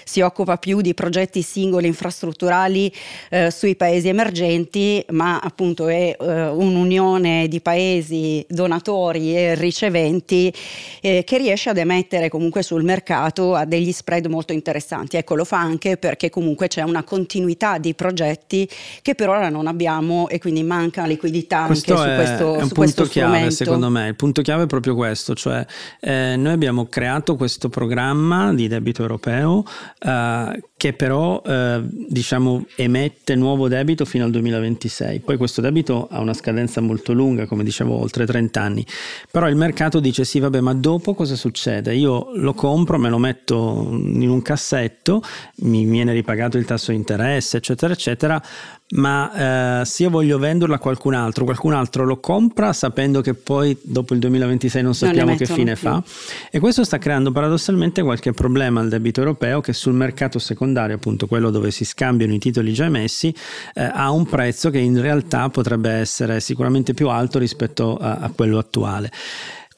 si 0.04 0.22
occupa 0.22 0.58
più 0.58 0.82
di 0.82 0.94
progetti 0.94 1.42
singoli 1.42 1.88
infrastrutturali 1.88 2.92
eh, 3.30 3.50
sui 3.52 3.76
paesi 3.76 4.08
emergenti, 4.08 5.04
ma 5.10 5.40
appunto 5.40 5.88
è 5.88 6.16
eh, 6.20 6.48
un'unione 6.48 7.48
di 7.48 7.60
paesi 7.62 8.46
donatori 8.48 9.36
e 9.36 9.56
riceventi 9.56 10.54
eh, 11.02 11.24
che 11.26 11.38
riesce 11.38 11.70
ad 11.70 11.78
emettere 11.78 12.30
comunque 12.30 12.62
sul 12.62 12.84
mercato 12.84 13.56
a 13.56 13.66
degli 13.66 13.92
spread 13.92 14.28
molto 14.28 14.54
interessanti. 14.54 15.18
Ecco, 15.18 15.36
lo 15.36 15.46
fa 15.46 15.60
anche 15.60 15.98
perché 15.98 16.30
comunque 16.30 16.68
c'è 16.68 16.84
una 16.84 17.04
continuità 17.04 17.78
di 17.78 17.94
progetti 17.94 18.70
che 19.02 19.16
per 19.16 19.30
ora 19.30 19.50
non 19.50 19.68
abbiamo 19.68 20.28
e 20.30 20.40
quindi 20.40 20.64
manca 20.64 21.06
liquidità 21.06 21.66
questo 21.66 21.96
anche 21.96 22.12
è, 22.12 22.16
su 22.16 22.22
questo, 22.22 22.56
è 22.56 22.62
un 22.62 22.68
su 22.68 22.74
punto 22.74 23.04
chiave 23.06 23.28
strumento. 23.30 23.56
secondo 23.56 23.90
me. 23.90 24.08
Il 24.08 24.16
punto 24.16 24.42
chiave 24.42 24.64
è 24.64 24.68
proprio 24.68 24.96
questo, 24.96 25.34
cioè 25.34 25.66
eh, 26.34 26.36
noi 26.36 26.54
abbiamo 26.54 26.86
creato 26.86 27.36
questo 27.36 27.70
programma 27.70 28.54
di 28.54 28.68
debito 28.68 29.02
europeo 29.02 29.64
eh, 30.00 30.62
che 30.78 30.94
però 30.94 31.42
eh, 31.44 31.82
diciamo 31.84 32.66
emette 32.76 33.36
nuovo 33.36 33.68
debito 33.68 34.06
fino 34.06 34.26
al 34.26 34.32
2026. 34.32 35.22
Poi 35.22 35.36
questo 35.36 35.60
debito 35.60 36.08
ha 36.10 36.20
una 36.20 36.34
scadenza 36.34 36.82
molto 36.82 37.14
lunga, 37.14 37.48
come 37.48 37.64
dicevo, 37.64 38.00
oltre 38.00 38.26
30 38.26 38.62
anni. 38.62 38.86
Però 39.32 39.50
il 39.50 39.56
mercato 39.56 40.00
dice 40.00 40.24
sì, 40.24 40.40
vabbè, 40.40 40.60
ma 40.62 40.74
dopo 40.74 41.16
cosa 41.16 41.36
succede? 41.36 41.96
Io 41.96 42.30
lo 42.36 42.54
compro, 42.54 43.00
me 43.00 43.10
lo 43.10 43.18
metto 43.18 43.88
in 43.92 44.30
un 44.30 44.42
cassetto, 44.44 45.22
mi 45.62 45.84
viene 45.86 46.14
ripagato 46.14 46.58
il 46.60 46.66
tasso 46.66 46.92
di 46.92 46.98
interesse, 46.98 47.58
eccetera, 47.58 47.94
eccetera, 47.94 48.42
ma 48.90 49.82
eh, 49.82 49.86
se 49.86 50.04
io 50.04 50.10
voglio 50.10 50.38
venderlo 50.38 50.74
a 50.74 50.78
qualcun 50.78 51.14
altro, 51.14 51.44
qualcun 51.44 51.74
altro 51.74 52.06
lo 52.06 52.20
compra 52.20 52.72
sapendo 52.72 53.20
che 53.20 53.34
poi 53.34 53.78
dopo 53.82 54.14
il 54.14 54.20
2026 54.20 54.82
non 54.82 54.96
sappiamo 54.96 55.30
non 55.30 55.38
che 55.38 55.46
fine 55.46 55.74
più. 55.74 55.90
fa 55.90 56.02
e 56.50 56.60
questo 56.60 56.86
sta 56.86 56.98
creando 56.98 57.32
paradossalmente 57.32 58.02
qualche 58.02 58.32
problema 58.32 58.80
al 58.80 58.88
debito 58.88 59.20
europeo 59.20 59.60
che 59.60 59.74
sul 59.74 59.94
mercato 59.94 60.40
secondario, 60.40 60.96
appunto 60.96 61.28
quello 61.28 61.50
dove 61.50 61.72
si 61.72 61.84
scambiano 61.84 62.34
i 62.34 62.40
titoli 62.40 62.72
già 62.72 62.86
emessi, 62.86 63.34
eh, 63.74 63.84
ha 63.84 64.10
un 64.12 64.26
prezzo 64.26 64.70
che 64.70 64.80
in 64.80 65.02
realtà 65.02 65.50
potrebbe 65.50 65.92
essere 65.92 66.40
sicuramente 66.40 66.94
più 66.94 67.10
alto 67.10 67.40
rispetto 67.40 67.98
a, 67.98 68.20
a 68.22 68.32
quello 68.34 68.58
attuale. 68.58 69.12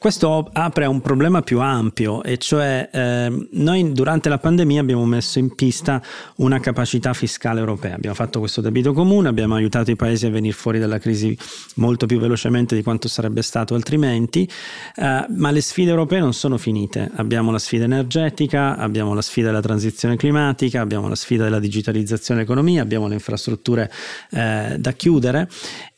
Questo 0.00 0.48
apre 0.54 0.86
a 0.86 0.88
un 0.88 1.02
problema 1.02 1.42
più 1.42 1.60
ampio 1.60 2.22
e 2.22 2.38
cioè 2.38 2.88
eh, 2.90 3.48
noi 3.50 3.92
durante 3.92 4.30
la 4.30 4.38
pandemia 4.38 4.80
abbiamo 4.80 5.04
messo 5.04 5.38
in 5.38 5.54
pista 5.54 6.02
una 6.36 6.58
capacità 6.58 7.12
fiscale 7.12 7.60
europea, 7.60 7.96
abbiamo 7.96 8.14
fatto 8.14 8.38
questo 8.38 8.62
debito 8.62 8.94
comune, 8.94 9.28
abbiamo 9.28 9.56
aiutato 9.56 9.90
i 9.90 9.96
paesi 9.96 10.24
a 10.24 10.30
venire 10.30 10.54
fuori 10.54 10.78
dalla 10.78 10.98
crisi 10.98 11.36
molto 11.74 12.06
più 12.06 12.18
velocemente 12.18 12.74
di 12.74 12.82
quanto 12.82 13.08
sarebbe 13.08 13.42
stato 13.42 13.74
altrimenti, 13.74 14.50
eh, 14.96 15.26
ma 15.28 15.50
le 15.50 15.60
sfide 15.60 15.90
europee 15.90 16.20
non 16.20 16.32
sono 16.32 16.56
finite, 16.56 17.10
abbiamo 17.16 17.50
la 17.50 17.58
sfida 17.58 17.84
energetica, 17.84 18.78
abbiamo 18.78 19.12
la 19.12 19.20
sfida 19.20 19.48
della 19.48 19.60
transizione 19.60 20.16
climatica, 20.16 20.80
abbiamo 20.80 21.08
la 21.08 21.14
sfida 21.14 21.44
della 21.44 21.58
digitalizzazione 21.58 22.40
dell'economia, 22.40 22.80
abbiamo 22.80 23.06
le 23.06 23.12
infrastrutture 23.12 23.92
eh, 24.30 24.76
da 24.78 24.92
chiudere 24.92 25.46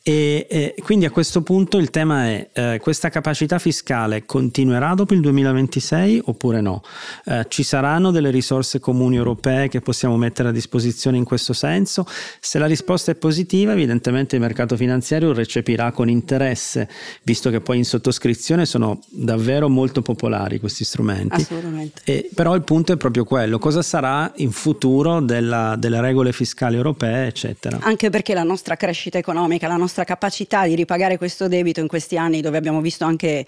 e, 0.04 0.48
e, 0.50 0.74
quindi 0.82 1.04
a 1.04 1.10
questo 1.10 1.42
punto 1.42 1.78
il 1.78 1.90
tema 1.90 2.26
è 2.26 2.48
eh, 2.52 2.80
questa 2.82 3.08
capacità 3.08 3.60
fiscale 3.60 4.26
continuerà 4.26 4.94
dopo 4.94 5.14
il 5.14 5.20
2026 5.20 6.22
oppure 6.24 6.60
no? 6.60 6.82
Eh, 7.26 7.46
ci 7.48 7.62
saranno 7.62 8.10
delle 8.10 8.30
risorse 8.30 8.80
comuni 8.80 9.14
europee 9.14 9.68
che 9.68 9.80
possiamo 9.80 10.16
mettere 10.16 10.48
a 10.48 10.52
disposizione 10.52 11.18
in 11.18 11.24
questo 11.24 11.52
senso? 11.52 12.04
Se 12.40 12.58
la 12.58 12.66
risposta 12.66 13.12
è 13.12 13.14
positiva 13.14 13.72
evidentemente 13.72 14.34
il 14.34 14.40
mercato 14.40 14.76
finanziario 14.76 15.32
recepirà 15.32 15.92
con 15.92 16.08
interesse 16.08 16.88
visto 17.22 17.50
che 17.50 17.60
poi 17.60 17.76
in 17.76 17.84
sottoscrizione 17.84 18.66
sono 18.66 18.98
davvero 19.08 19.68
molto 19.68 20.02
popolari 20.02 20.58
questi 20.58 20.82
strumenti. 20.82 21.42
Assolutamente. 21.42 22.02
E, 22.04 22.28
però 22.34 22.56
il 22.56 22.62
punto 22.62 22.92
è 22.92 22.96
proprio 22.96 23.22
quello, 23.22 23.60
cosa 23.60 23.82
sarà 23.82 24.32
in 24.38 24.50
futuro 24.50 25.20
della, 25.20 25.76
delle 25.78 26.00
regole 26.00 26.32
fiscali 26.32 26.74
europee 26.74 27.28
eccetera? 27.28 27.78
Anche 27.82 28.10
perché 28.10 28.34
la 28.34 28.42
nostra 28.42 28.74
crescita 28.74 29.18
economica, 29.18 29.68
la 29.68 29.76
nostra 29.76 29.90
nostra 29.92 30.04
capacità 30.04 30.66
di 30.66 30.74
ripagare 30.74 31.18
questo 31.18 31.48
debito 31.48 31.80
in 31.80 31.86
questi 31.86 32.16
anni 32.16 32.40
dove 32.40 32.56
abbiamo 32.56 32.80
visto 32.80 33.04
anche 33.04 33.44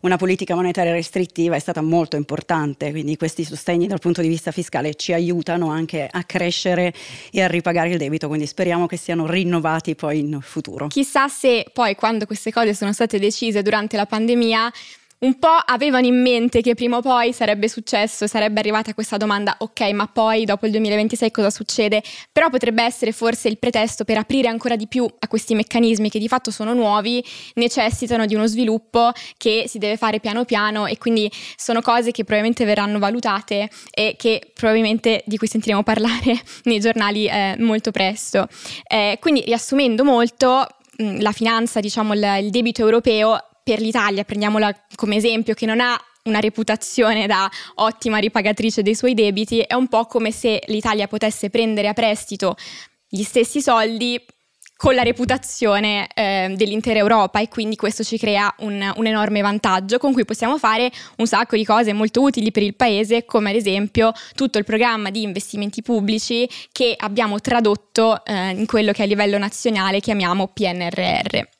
una 0.00 0.16
politica 0.16 0.54
monetaria 0.56 0.92
restrittiva 0.92 1.54
è 1.54 1.58
stata 1.60 1.80
molto 1.80 2.16
importante, 2.16 2.90
quindi 2.90 3.16
questi 3.16 3.44
sostegni 3.44 3.86
dal 3.86 4.00
punto 4.00 4.20
di 4.20 4.28
vista 4.28 4.50
fiscale 4.50 4.96
ci 4.96 5.12
aiutano 5.12 5.70
anche 5.70 6.06
a 6.10 6.24
crescere 6.24 6.92
e 7.30 7.42
a 7.42 7.46
ripagare 7.46 7.90
il 7.90 7.96
debito, 7.96 8.26
quindi 8.26 8.46
speriamo 8.46 8.86
che 8.86 8.96
siano 8.96 9.26
rinnovati 9.26 9.94
poi 9.94 10.18
in 10.18 10.40
futuro. 10.42 10.88
Chissà 10.88 11.28
se 11.28 11.64
poi 11.72 11.94
quando 11.94 12.26
queste 12.26 12.52
cose 12.52 12.74
sono 12.74 12.92
state 12.92 13.18
decise 13.18 13.62
durante 13.62 13.96
la 13.96 14.04
pandemia 14.04 14.70
un 15.18 15.38
po' 15.38 15.48
avevano 15.48 16.06
in 16.06 16.20
mente 16.20 16.60
che 16.60 16.74
prima 16.74 16.98
o 16.98 17.00
poi 17.00 17.32
sarebbe 17.32 17.68
successo, 17.68 18.26
sarebbe 18.26 18.60
arrivata 18.60 18.92
questa 18.94 19.16
domanda, 19.16 19.56
ok, 19.58 19.80
ma 19.92 20.06
poi 20.06 20.44
dopo 20.44 20.66
il 20.66 20.72
2026 20.72 21.30
cosa 21.30 21.50
succede? 21.50 22.02
Però 22.30 22.50
potrebbe 22.50 22.82
essere 22.82 23.12
forse 23.12 23.48
il 23.48 23.58
pretesto 23.58 24.04
per 24.04 24.18
aprire 24.18 24.48
ancora 24.48 24.76
di 24.76 24.86
più 24.86 25.06
a 25.18 25.28
questi 25.28 25.54
meccanismi 25.54 26.10
che 26.10 26.18
di 26.18 26.28
fatto 26.28 26.50
sono 26.50 26.74
nuovi, 26.74 27.24
necessitano 27.54 28.26
di 28.26 28.34
uno 28.34 28.46
sviluppo 28.46 29.12
che 29.36 29.64
si 29.66 29.78
deve 29.78 29.96
fare 29.96 30.20
piano 30.20 30.44
piano 30.44 30.86
e 30.86 30.98
quindi 30.98 31.30
sono 31.56 31.80
cose 31.80 32.10
che 32.10 32.24
probabilmente 32.24 32.64
verranno 32.64 32.98
valutate 32.98 33.70
e 33.90 34.16
che 34.18 34.50
probabilmente 34.52 35.22
di 35.26 35.38
cui 35.38 35.46
sentiremo 35.46 35.82
parlare 35.82 36.40
nei 36.64 36.80
giornali 36.80 37.26
eh, 37.26 37.56
molto 37.58 37.90
presto. 37.90 38.46
Eh, 38.86 39.18
quindi 39.20 39.42
riassumendo 39.42 40.04
molto, 40.04 40.66
la 40.98 41.32
finanza, 41.32 41.80
diciamo 41.80 42.14
il 42.14 42.50
debito 42.50 42.82
europeo 42.82 43.38
per 43.64 43.80
l'Italia, 43.80 44.22
prendiamola 44.22 44.72
come 44.94 45.16
esempio, 45.16 45.54
che 45.54 45.66
non 45.66 45.80
ha 45.80 45.98
una 46.24 46.38
reputazione 46.38 47.26
da 47.26 47.50
ottima 47.76 48.18
ripagatrice 48.18 48.82
dei 48.82 48.94
suoi 48.94 49.14
debiti, 49.14 49.60
è 49.60 49.74
un 49.74 49.88
po' 49.88 50.06
come 50.06 50.30
se 50.30 50.62
l'Italia 50.66 51.08
potesse 51.08 51.50
prendere 51.50 51.88
a 51.88 51.92
prestito 51.92 52.56
gli 53.08 53.22
stessi 53.22 53.60
soldi 53.60 54.20
con 54.76 54.94
la 54.94 55.02
reputazione 55.02 56.08
eh, 56.14 56.52
dell'intera 56.56 56.98
Europa 56.98 57.40
e 57.40 57.48
quindi 57.48 57.76
questo 57.76 58.02
ci 58.02 58.18
crea 58.18 58.52
un, 58.58 58.92
un, 58.96 59.06
enorme 59.06 59.40
vantaggio 59.40 59.98
con 59.98 60.12
cui 60.12 60.24
possiamo 60.24 60.58
fare 60.58 60.90
un 61.18 61.26
sacco 61.26 61.56
di 61.56 61.64
cose 61.64 61.92
molto 61.92 62.22
utili 62.22 62.50
per 62.50 62.64
il 62.64 62.74
Paese, 62.74 63.24
come 63.24 63.50
ad 63.50 63.56
esempio 63.56 64.12
tutto 64.34 64.58
il 64.58 64.64
programma 64.64 65.10
di 65.10 65.22
investimenti 65.22 65.80
pubblici 65.80 66.48
che 66.72 66.94
abbiamo 66.98 67.40
tradotto 67.40 68.24
eh, 68.24 68.50
in 68.50 68.66
quello 68.66 68.92
che 68.92 69.02
a 69.02 69.06
livello 69.06 69.38
nazionale 69.38 70.00
chiamiamo 70.00 70.48
PNRR 70.48 71.52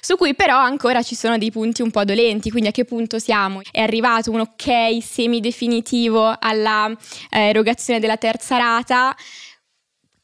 su 0.00 0.16
cui 0.16 0.34
però 0.34 0.56
ancora 0.58 1.02
ci 1.02 1.14
sono 1.14 1.38
dei 1.38 1.50
punti 1.50 1.82
un 1.82 1.90
po' 1.90 2.04
dolenti, 2.04 2.50
quindi 2.50 2.68
a 2.68 2.72
che 2.72 2.84
punto 2.84 3.18
siamo? 3.18 3.60
È 3.70 3.80
arrivato 3.80 4.30
un 4.30 4.40
ok 4.40 5.02
semidefinitivo 5.02 6.36
alla 6.38 6.90
eh, 7.30 7.48
erogazione 7.48 8.00
della 8.00 8.16
terza 8.16 8.56
rata? 8.56 9.14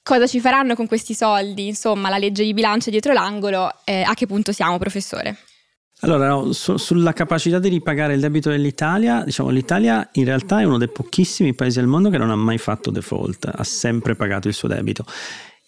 Cosa 0.03 0.27
ci 0.27 0.41
faranno 0.41 0.75
con 0.75 0.87
questi 0.87 1.15
soldi? 1.15 1.67
Insomma, 1.67 2.09
la 2.09 2.19
legge 2.19 2.45
di 2.45 2.55
bilancio 2.55 2.91
dietro 2.91 3.13
l'angolo, 3.13 3.73
eh, 3.85 4.03
a 4.03 4.15
che 4.15 4.27
punto 4.27 4.53
siamo, 4.53 4.79
professore? 4.79 5.37
Allora, 6.01 6.29
no, 6.29 6.53
su, 6.53 6.77
sulla 6.77 7.15
capacità 7.15 7.59
di 7.59 7.71
ripagare 7.71 8.15
il 8.15 8.21
debito 8.21 8.51
dell'Italia, 8.51 9.25
diciamo 9.25 9.49
l'Italia 9.49 10.07
in 10.13 10.25
realtà 10.25 10.61
è 10.61 10.65
uno 10.65 10.77
dei 10.77 10.91
pochissimi 10.91 11.55
paesi 11.55 11.79
al 11.79 11.87
mondo 11.87 12.11
che 12.11 12.19
non 12.19 12.31
ha 12.31 12.37
mai 12.37 12.59
fatto 12.59 12.91
default, 12.91 13.51
ha 13.51 13.65
sempre 13.65 14.15
pagato 14.15 14.47
il 14.47 14.55
suo 14.55 14.69
debito. 14.69 15.07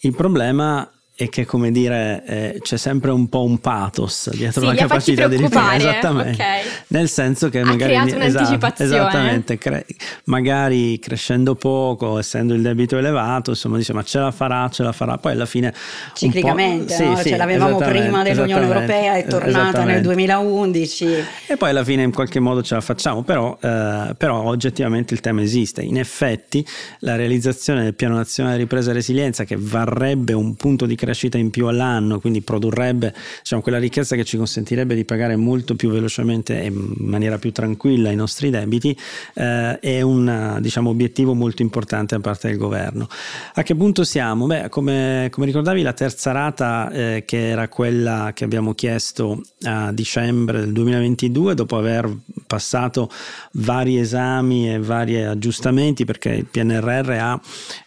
Il 0.00 0.14
problema 0.14 0.88
e 1.20 1.28
che 1.30 1.44
come 1.44 1.72
dire 1.72 2.22
eh, 2.26 2.58
c'è 2.62 2.76
sempre 2.76 3.10
un 3.10 3.28
po' 3.28 3.42
un 3.42 3.58
pathos 3.58 4.30
dietro 4.36 4.60
sì, 4.60 4.66
la 4.68 4.74
capacità 4.74 5.26
di 5.26 5.34
ripagare 5.34 5.76
esattamente. 5.78 6.30
okay. 6.30 6.62
nel 6.86 7.08
senso 7.08 7.48
che 7.48 7.58
ha 7.58 7.64
magari 7.64 7.90
creato 7.90 8.14
un'anticipazione. 8.14 8.90
esatto, 8.92 9.08
esattamente 9.08 9.58
cre- 9.58 9.86
magari 10.26 10.96
crescendo 11.00 11.56
poco 11.56 12.20
essendo 12.20 12.54
il 12.54 12.62
debito 12.62 12.96
elevato 12.96 13.50
insomma 13.50 13.78
dice 13.78 13.92
ma 13.94 14.04
ce 14.04 14.20
la 14.20 14.30
farà 14.30 14.68
ce 14.68 14.84
la 14.84 14.92
farà. 14.92 15.18
Poi 15.18 15.32
alla 15.32 15.46
fine 15.46 15.74
ciclicamente 16.14 16.96
no? 17.04 17.16
sì, 17.16 17.30
ce 17.30 17.36
l'avevamo 17.36 17.78
prima 17.78 18.22
dell'Unione 18.22 18.66
Europea 18.66 19.14
è 19.16 19.26
tornata 19.26 19.82
nel 19.82 20.02
2011 20.02 21.06
e 21.48 21.56
poi 21.56 21.70
alla 21.70 21.82
fine 21.82 22.04
in 22.04 22.12
qualche 22.12 22.38
modo 22.38 22.62
ce 22.62 22.74
la 22.74 22.80
facciamo 22.80 23.24
però, 23.24 23.58
eh, 23.60 24.14
però 24.16 24.44
oggettivamente 24.44 25.14
il 25.14 25.20
tema 25.20 25.42
esiste. 25.42 25.82
In 25.82 25.98
effetti 25.98 26.64
la 27.00 27.16
realizzazione 27.16 27.82
del 27.82 27.94
piano 27.94 28.14
nazionale 28.14 28.54
di 28.54 28.62
ripresa 28.62 28.90
e 28.90 28.94
resilienza 28.94 29.42
che 29.42 29.56
varrebbe 29.58 30.32
un 30.32 30.54
punto 30.54 30.86
di 30.86 30.94
crescita 30.94 31.06
crescita 31.08 31.38
in 31.38 31.48
più 31.50 31.66
all'anno, 31.66 32.20
quindi 32.20 32.42
produrrebbe 32.42 33.14
diciamo, 33.38 33.62
quella 33.62 33.78
ricchezza 33.78 34.14
che 34.14 34.24
ci 34.24 34.36
consentirebbe 34.36 34.94
di 34.94 35.06
pagare 35.06 35.36
molto 35.36 35.74
più 35.74 35.90
velocemente 35.90 36.60
e 36.60 36.66
in 36.66 36.92
maniera 36.98 37.38
più 37.38 37.50
tranquilla 37.50 38.10
i 38.10 38.16
nostri 38.16 38.50
debiti, 38.50 38.96
eh, 39.34 39.78
è 39.78 40.02
un 40.02 40.58
diciamo, 40.60 40.90
obiettivo 40.90 41.32
molto 41.32 41.62
importante 41.62 42.14
da 42.14 42.20
parte 42.20 42.48
del 42.48 42.58
governo. 42.58 43.08
A 43.54 43.62
che 43.62 43.74
punto 43.74 44.04
siamo? 44.04 44.46
Beh, 44.46 44.68
come, 44.68 45.28
come 45.30 45.46
ricordavi, 45.46 45.80
la 45.80 45.94
terza 45.94 46.32
rata, 46.32 46.90
eh, 46.90 47.22
che 47.26 47.48
era 47.48 47.68
quella 47.68 48.32
che 48.34 48.44
abbiamo 48.44 48.74
chiesto 48.74 49.42
a 49.62 49.90
dicembre 49.92 50.60
del 50.60 50.72
2022, 50.72 51.54
dopo 51.54 51.78
aver 51.78 52.14
passato 52.46 53.10
vari 53.52 53.98
esami 53.98 54.74
e 54.74 54.78
vari 54.78 55.24
aggiustamenti, 55.24 56.04
perché 56.04 56.30
il 56.30 56.44
PNRR 56.44 57.10
ha 57.18 57.40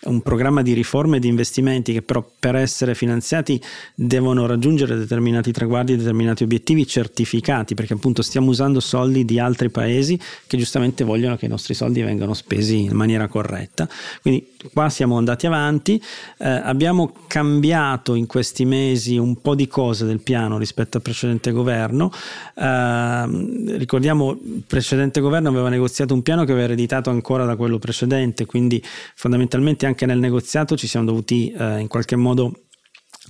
un 0.03 0.21
programma 0.21 0.61
di 0.61 0.73
riforme 0.73 1.17
e 1.17 1.19
di 1.19 1.27
investimenti 1.27 1.93
che 1.93 2.01
però 2.01 2.27
per 2.39 2.55
essere 2.55 2.95
finanziati 2.95 3.61
devono 3.93 4.45
raggiungere 4.45 4.95
determinati 4.95 5.51
traguardi, 5.51 5.95
determinati 5.95 6.43
obiettivi 6.43 6.87
certificati, 6.87 7.75
perché 7.75 7.93
appunto 7.93 8.21
stiamo 8.21 8.49
usando 8.49 8.79
soldi 8.79 9.25
di 9.25 9.39
altri 9.39 9.69
paesi 9.69 10.19
che 10.47 10.57
giustamente 10.57 11.03
vogliono 11.03 11.35
che 11.35 11.45
i 11.45 11.49
nostri 11.49 11.73
soldi 11.73 12.01
vengano 12.01 12.33
spesi 12.33 12.83
in 12.83 12.95
maniera 12.95 13.27
corretta. 13.27 13.87
Quindi 14.21 14.47
qua 14.73 14.89
siamo 14.89 15.17
andati 15.17 15.45
avanti, 15.45 16.01
eh, 16.39 16.49
abbiamo 16.49 17.13
cambiato 17.27 18.15
in 18.15 18.25
questi 18.25 18.65
mesi 18.65 19.17
un 19.17 19.39
po' 19.41 19.55
di 19.55 19.67
cose 19.67 20.05
del 20.05 20.21
piano 20.21 20.57
rispetto 20.57 20.97
al 20.97 21.03
precedente 21.03 21.51
governo. 21.51 22.11
Eh, 22.55 23.75
ricordiamo 23.77 24.31
il 24.31 24.63
precedente 24.65 25.19
governo 25.21 25.49
aveva 25.49 25.69
negoziato 25.69 26.13
un 26.13 26.21
piano 26.23 26.43
che 26.43 26.51
aveva 26.51 26.65
ereditato 26.65 27.09
ancora 27.09 27.45
da 27.45 27.55
quello 27.55 27.77
precedente, 27.77 28.45
quindi 28.45 28.81
fondamentalmente 29.15 29.85
anche 29.85 29.90
nel 30.05 30.19
negoziato 30.19 30.75
ci 30.75 30.87
siamo 30.87 31.05
dovuti 31.05 31.51
eh, 31.51 31.79
in 31.79 31.87
qualche 31.87 32.15
modo 32.15 32.53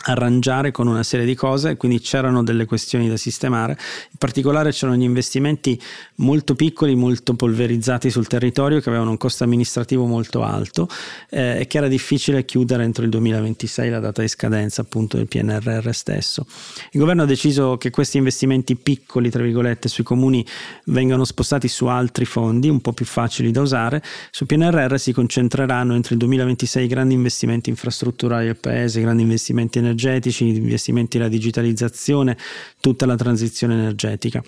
arrangiare 0.04 0.72
con 0.72 0.88
una 0.88 1.04
serie 1.04 1.26
di 1.26 1.36
cose, 1.36 1.78
quindi 1.78 2.00
c'erano 2.00 2.44
delle 2.44 2.66
questioni 2.66 3.08
da 3.08 3.18
sistemare, 3.18 3.74
in 3.74 4.18
particolare 4.18 4.72
c'erano 4.72 4.98
gli 4.98 5.04
investimenti 5.04 5.80
molto 6.16 6.56
piccoli, 6.56 6.96
molto 6.96 7.36
polverizzati 7.36 8.10
sul 8.10 8.28
territorio 8.28 8.80
che 8.80 8.90
avevano 8.90 9.12
un 9.12 9.18
costo 9.18 9.44
amministrativo 9.44 10.06
molto 10.06 10.44
alto 10.44 10.88
eh, 11.30 11.60
e 11.60 11.68
che 11.68 11.78
era 11.78 11.88
difficile 11.88 12.46
chiudere 12.46 12.84
entro 12.84 13.04
il 13.04 13.10
2026 13.10 13.90
la 13.90 14.00
data 14.00 14.22
di 14.22 14.28
scadenza 14.28 14.82
appunto 14.82 15.18
del 15.18 15.28
PNRR 15.28 15.90
stesso. 15.92 16.46
Il 16.92 17.00
governo 17.00 17.24
ha 17.24 17.28
deciso 17.28 17.78
che 17.78 17.90
questi 17.90 18.18
investimenti 18.18 18.76
piccoli, 18.76 19.30
tra 19.30 19.44
virgolette, 19.44 19.88
sui 19.88 20.04
comuni 20.04 20.46
vengano 20.86 21.26
spostati 21.26 21.68
su 21.68 21.86
altri 21.86 22.26
fondi 22.26 22.70
un 22.70 22.82
po' 22.82 22.94
più 22.94 23.06
facili 23.06 23.52
da 23.52 23.62
usare, 23.62 24.02
sul 24.32 24.48
PNRR 24.48 24.98
si 24.98 25.12
concentreranno 25.14 25.94
entro 25.94 26.14
il 26.14 26.20
2026 26.20 26.88
grandi 26.88 27.14
investimenti 27.14 27.70
infrastrutturali 27.70 28.46
del 28.46 28.58
paese, 28.58 29.02
grandi 29.02 29.22
investimenti 29.22 29.78
energetici 29.78 29.91
energetici, 29.92 30.48
investimenti 30.48 31.18
nella 31.18 31.30
digitalizzazione, 31.30 32.38
tutta 32.80 33.06
la 33.06 33.16
transizione 33.16 33.74
energetica. 33.74 34.42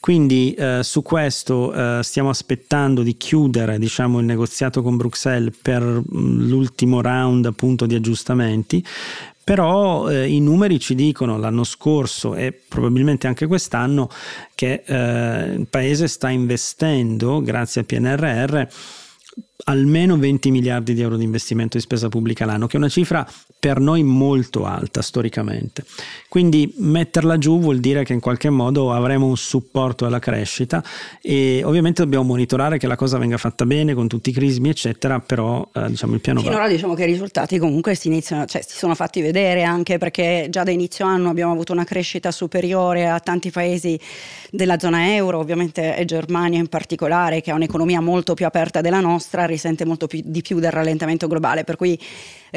Quindi 0.00 0.54
eh, 0.54 0.80
su 0.82 1.02
questo 1.02 1.72
eh, 1.72 2.02
stiamo 2.02 2.30
aspettando 2.30 3.02
di 3.02 3.16
chiudere 3.16 3.78
diciamo, 3.78 4.20
il 4.20 4.24
negoziato 4.24 4.82
con 4.82 4.96
Bruxelles 4.96 5.54
per 5.60 5.82
mm, 5.82 6.48
l'ultimo 6.48 7.00
round 7.00 7.46
appunto 7.46 7.86
di 7.86 7.94
aggiustamenti, 7.94 8.84
però 9.44 10.08
eh, 10.08 10.26
i 10.26 10.40
numeri 10.40 10.80
ci 10.80 10.94
dicono 10.94 11.36
l'anno 11.36 11.64
scorso 11.64 12.34
e 12.34 12.58
probabilmente 12.66 13.26
anche 13.26 13.46
quest'anno 13.46 14.08
che 14.54 14.82
eh, 14.86 15.54
il 15.54 15.66
Paese 15.68 16.08
sta 16.08 16.30
investendo, 16.30 17.42
grazie 17.42 17.82
al 17.82 17.86
PNRR, 17.86 18.66
almeno 19.64 20.16
20 20.16 20.50
miliardi 20.50 20.94
di 20.94 21.00
euro 21.00 21.16
di 21.16 21.24
investimento 21.24 21.76
di 21.76 21.82
spesa 21.82 22.08
pubblica 22.08 22.44
l'anno, 22.44 22.66
che 22.66 22.74
è 22.74 22.78
una 22.78 22.88
cifra 22.88 23.26
per 23.58 23.80
noi 23.80 24.02
molto 24.02 24.66
alta 24.66 25.00
storicamente. 25.00 25.84
Quindi 26.28 26.74
metterla 26.78 27.38
giù 27.38 27.58
vuol 27.60 27.78
dire 27.78 28.04
che 28.04 28.12
in 28.12 28.20
qualche 28.20 28.50
modo 28.50 28.92
avremo 28.92 29.26
un 29.26 29.36
supporto 29.36 30.04
alla 30.04 30.18
crescita 30.18 30.82
e 31.22 31.62
ovviamente 31.64 32.02
dobbiamo 32.02 32.24
monitorare 32.24 32.76
che 32.76 32.86
la 32.86 32.96
cosa 32.96 33.18
venga 33.18 33.38
fatta 33.38 33.64
bene 33.64 33.94
con 33.94 34.06
tutti 34.08 34.30
i 34.30 34.32
crismi 34.32 34.68
eccetera, 34.68 35.20
però 35.20 35.66
eh, 35.72 35.86
diciamo 35.86 36.14
il 36.14 36.20
piano 36.20 36.40
Finora 36.40 36.64
va. 36.64 36.68
diciamo 36.68 36.94
che 36.94 37.04
i 37.04 37.06
risultati 37.06 37.58
comunque 37.58 37.94
si, 37.94 38.08
iniziano, 38.08 38.44
cioè, 38.44 38.62
si 38.62 38.76
sono 38.76 38.94
fatti 38.94 39.22
vedere 39.22 39.62
anche 39.62 39.96
perché 39.96 40.48
già 40.50 40.62
da 40.62 40.70
inizio 40.70 41.06
anno 41.06 41.30
abbiamo 41.30 41.52
avuto 41.52 41.72
una 41.72 41.84
crescita 41.84 42.30
superiore 42.30 43.08
a 43.08 43.20
tanti 43.20 43.50
paesi 43.50 43.98
della 44.50 44.78
zona 44.78 45.14
euro, 45.14 45.38
ovviamente 45.38 46.02
Germania 46.04 46.58
in 46.58 46.68
particolare 46.68 47.40
che 47.40 47.50
ha 47.50 47.54
un'economia 47.54 48.00
molto 48.00 48.34
più 48.34 48.44
aperta 48.46 48.80
della 48.80 49.00
nostra, 49.00 49.46
risente 49.54 49.84
molto 49.84 50.06
più, 50.06 50.20
di 50.24 50.42
più 50.42 50.58
del 50.58 50.70
rallentamento 50.70 51.26
globale, 51.26 51.64
per 51.64 51.76
cui 51.76 51.98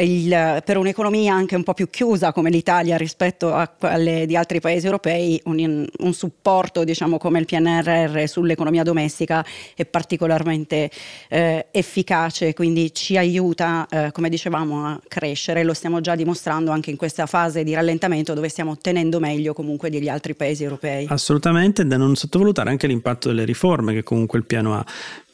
il, 0.04 0.62
per 0.64 0.78
un'economia 0.78 1.34
anche 1.34 1.56
un 1.56 1.64
po' 1.64 1.74
più 1.74 1.90
chiusa 1.90 2.32
come 2.32 2.50
l'Italia 2.50 2.98
rispetto 2.98 3.54
a 3.54 3.68
quelle 3.68 4.26
di 4.26 4.36
altri 4.36 4.60
paesi 4.60 4.86
europei, 4.86 5.42
un, 5.46 5.88
un 6.00 6.14
supporto 6.14 6.84
diciamo, 6.84 7.18
come 7.18 7.40
il 7.40 7.46
PNRR 7.46 8.28
sull'economia 8.28 8.84
domestica 8.84 9.46
è 9.76 9.86
particolarmente 9.86 10.90
eh, 11.30 11.68
efficace, 11.72 12.54
quindi 12.54 12.94
ci 12.94 13.18
aiuta, 13.18 13.88
eh, 13.90 14.12
come 14.12 14.30
dicevamo, 14.30 14.86
a 14.86 15.02
crescere. 15.08 15.64
Lo 15.64 15.74
stiamo 15.74 16.02
già 16.02 16.16
dimostrando 16.16 16.72
anche 16.72 16.90
in 16.90 16.98
questa 16.98 17.26
fase 17.26 17.64
di 17.64 17.74
rallentamento 17.74 18.34
dove 18.34 18.50
stiamo 18.50 18.78
tenendo 18.78 19.20
meglio 19.20 19.54
comunque 19.54 19.90
degli 19.90 20.10
altri 20.10 20.36
paesi 20.36 20.64
europei. 20.64 21.08
Assolutamente, 21.10 21.86
da 21.86 21.98
non 21.98 22.16
sottovalutare 22.16 22.70
anche 22.70 22.88
l'impatto 22.88 23.30
delle 23.30 23.46
riforme 23.46 23.94
che 23.94 24.04
comunque 24.04 24.38
il 24.40 24.46
piano 24.46 24.76
ha. 24.76 24.86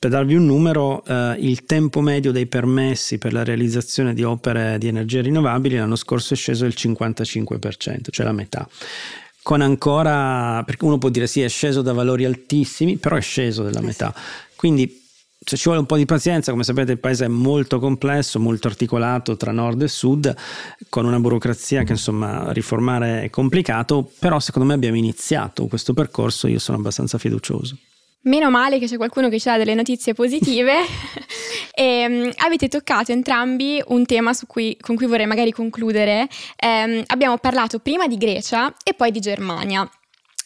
Per 0.03 0.11
darvi 0.11 0.35
un 0.35 0.45
numero, 0.45 1.01
eh, 1.05 1.37
il 1.39 1.63
tempo 1.63 2.01
medio 2.01 2.33
dei 2.33 2.45
permessi 2.45 3.17
per 3.17 3.31
la 3.31 3.41
realizzazione 3.41 4.13
di 4.13 4.21
opere 4.21 4.77
di 4.77 4.89
energie 4.89 5.21
rinnovabili 5.21 5.77
l'anno 5.77 5.95
scorso 5.95 6.33
è 6.33 6.35
sceso 6.35 6.63
del 6.63 6.73
55%, 6.75 8.09
cioè 8.09 8.25
la 8.25 8.33
metà 8.33 8.67
con 9.41 9.61
ancora, 9.61 10.61
perché 10.65 10.83
uno 10.83 10.97
può 10.97 11.07
dire 11.07 11.25
sì 11.25 11.41
è 11.41 11.47
sceso 11.47 11.81
da 11.81 11.93
valori 11.93 12.25
altissimi, 12.25 12.97
però 12.97 13.15
è 13.15 13.21
sceso 13.21 13.63
della 13.63 13.79
eh 13.79 13.83
metà. 13.83 14.13
Quindi 14.57 14.93
se 15.39 15.55
ci 15.55 15.63
vuole 15.63 15.79
un 15.79 15.85
po' 15.85 15.95
di 15.95 16.03
pazienza, 16.03 16.51
come 16.51 16.65
sapete 16.65 16.91
il 16.91 16.99
paese 16.99 17.23
è 17.23 17.29
molto 17.29 17.79
complesso, 17.79 18.41
molto 18.41 18.67
articolato 18.67 19.37
tra 19.37 19.53
nord 19.53 19.83
e 19.83 19.87
sud, 19.87 20.35
con 20.89 21.05
una 21.05 21.21
burocrazia 21.21 21.83
che 21.83 21.93
insomma 21.93 22.51
riformare 22.51 23.21
è 23.21 23.29
complicato, 23.29 24.11
però 24.19 24.41
secondo 24.41 24.67
me 24.67 24.73
abbiamo 24.73 24.97
iniziato 24.97 25.67
questo 25.67 25.93
percorso, 25.93 26.47
io 26.47 26.59
sono 26.59 26.77
abbastanza 26.77 27.17
fiducioso. 27.17 27.77
Meno 28.23 28.49
male 28.49 28.79
che 28.79 28.87
c'è 28.87 28.97
qualcuno 28.97 29.29
che 29.29 29.39
ci 29.39 29.49
dà 29.49 29.57
delle 29.57 29.75
notizie 29.75 30.13
positive. 30.13 30.73
e, 31.75 32.05
um, 32.07 32.31
avete 32.37 32.67
toccato 32.67 33.11
entrambi 33.11 33.81
un 33.87 34.05
tema 34.05 34.31
cui, 34.47 34.77
con 34.79 34.95
cui 34.95 35.07
vorrei 35.07 35.25
magari 35.25 35.51
concludere. 35.51 36.27
Um, 36.63 37.03
abbiamo 37.07 37.37
parlato 37.37 37.79
prima 37.79 38.07
di 38.07 38.17
Grecia 38.17 38.73
e 38.83 38.93
poi 38.93 39.11
di 39.11 39.19
Germania 39.19 39.89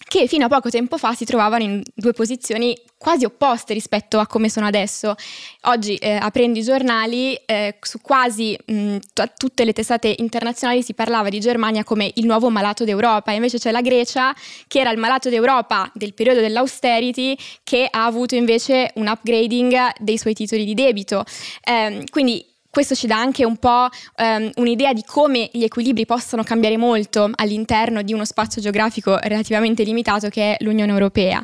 che 0.07 0.27
fino 0.27 0.45
a 0.45 0.47
poco 0.47 0.69
tempo 0.69 0.97
fa 0.97 1.13
si 1.13 1.25
trovavano 1.25 1.63
in 1.63 1.81
due 1.93 2.13
posizioni 2.13 2.75
quasi 2.97 3.25
opposte 3.25 3.73
rispetto 3.73 4.19
a 4.19 4.27
come 4.27 4.49
sono 4.49 4.65
adesso. 4.65 5.15
Oggi 5.63 5.95
eh, 5.95 6.13
aprendo 6.13 6.57
i 6.57 6.63
giornali, 6.63 7.35
eh, 7.45 7.77
su 7.81 7.99
quasi 8.01 8.57
mh, 8.65 8.97
t- 9.13 9.33
tutte 9.37 9.65
le 9.65 9.73
testate 9.73 10.15
internazionali 10.17 10.81
si 10.81 10.93
parlava 10.93 11.29
di 11.29 11.39
Germania 11.39 11.83
come 11.83 12.11
il 12.15 12.25
nuovo 12.25 12.49
malato 12.49 12.85
d'Europa, 12.85 13.31
invece 13.31 13.57
c'è 13.59 13.71
la 13.71 13.81
Grecia 13.81 14.33
che 14.67 14.79
era 14.79 14.91
il 14.91 14.97
malato 14.97 15.29
d'Europa 15.29 15.91
del 15.93 16.13
periodo 16.13 16.39
dell'austerity 16.39 17.37
che 17.63 17.87
ha 17.89 18.05
avuto 18.05 18.35
invece 18.35 18.91
un 18.95 19.07
upgrading 19.07 19.93
dei 19.99 20.17
suoi 20.17 20.33
titoli 20.33 20.63
di 20.63 20.73
debito. 20.73 21.23
Eh, 21.63 22.03
quindi 22.09 22.45
questo 22.77 22.93
ci 22.93 23.07
dà 23.07 23.17
anche 23.17 23.43
un 23.43 23.57
po' 23.57 23.89
um, 24.17 24.51
un'idea 24.57 24.93
di 24.93 25.03
come 25.03 25.49
gli 25.51 25.63
equilibri 25.63 26.05
possono 26.05 26.43
cambiare 26.43 26.77
molto 26.77 27.31
all'interno 27.33 28.03
di 28.03 28.13
uno 28.13 28.23
spazio 28.23 28.61
geografico 28.61 29.17
relativamente 29.17 29.81
limitato 29.81 30.29
che 30.29 30.53
è 30.53 30.63
l'Unione 30.63 30.91
Europea. 30.91 31.43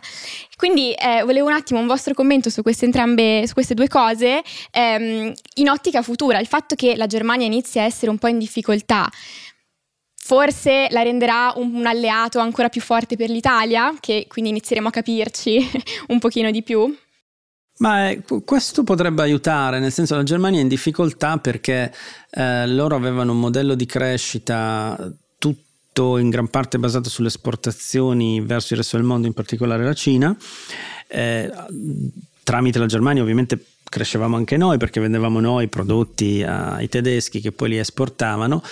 Quindi 0.56 0.94
eh, 0.94 1.24
volevo 1.24 1.48
un 1.48 1.54
attimo 1.54 1.80
un 1.80 1.88
vostro 1.88 2.14
commento 2.14 2.52
su 2.52 2.62
queste, 2.62 2.86
entrambe, 2.86 3.48
su 3.48 3.54
queste 3.54 3.74
due 3.74 3.88
cose 3.88 4.44
ehm, 4.70 5.34
in 5.56 5.70
ottica 5.70 6.04
futura, 6.04 6.38
il 6.38 6.46
fatto 6.46 6.76
che 6.76 6.96
la 6.96 7.08
Germania 7.08 7.48
inizia 7.48 7.82
a 7.82 7.86
essere 7.86 8.12
un 8.12 8.20
po' 8.20 8.28
in 8.28 8.38
difficoltà 8.38 9.10
forse 10.16 10.88
la 10.92 11.02
renderà 11.02 11.52
un, 11.56 11.74
un, 11.74 11.88
alleato 11.88 12.38
ancora 12.38 12.70
più 12.70 12.80
forte 12.80 13.16
per 13.16 13.32
l'Italia, 13.32 13.92
che 14.00 14.28
quindi 14.30 14.52
inizieremo 14.52 14.90
a 14.90 14.92
capirci 14.92 15.68
un 16.10 16.20
pochino 16.20 16.52
di 16.52 16.62
più? 16.62 16.96
Ma 17.80 18.10
eh, 18.10 18.22
questo 18.46 18.84
potrebbe 18.84 19.24
aiutare, 19.24 19.80
nel 19.80 19.92
senso 19.92 20.16
la 20.16 20.24
Germania 20.24 20.60
è 20.60 20.62
in 20.62 20.68
difficoltà 20.68 21.38
perché 21.38 21.92
eh, 22.30 22.68
loro 22.68 22.96
avevano 22.96 23.32
un 23.32 23.40
modello 23.40 23.74
di 23.74 23.86
crescita 23.86 25.12
tutto 25.38 26.18
in 26.18 26.30
gran 26.30 26.50
parte 26.50 26.78
basato 26.78 27.10
sulle 27.10 27.28
esportazioni 27.28 28.42
verso 28.42 28.74
il 28.74 28.80
resto 28.80 28.98
del 28.98 29.06
mondo, 29.06 29.28
in 29.28 29.34
particolare 29.34 29.84
la 29.84 29.94
Cina. 29.94 30.36
Eh, 31.08 31.52
tramite 32.44 32.80
la 32.80 32.86
Germania 32.86 33.22
ovviamente 33.22 33.66
crescevamo 33.84 34.36
anche 34.36 34.58
noi 34.58 34.78
perché 34.78 35.00
vendevamo 35.00 35.40
noi 35.40 35.68
prodotti 35.68 36.44
ai 36.44 36.90
tedeschi 36.90 37.40
che 37.40 37.52
poi 37.52 37.70
li 37.70 37.78
esportavano 37.78 38.64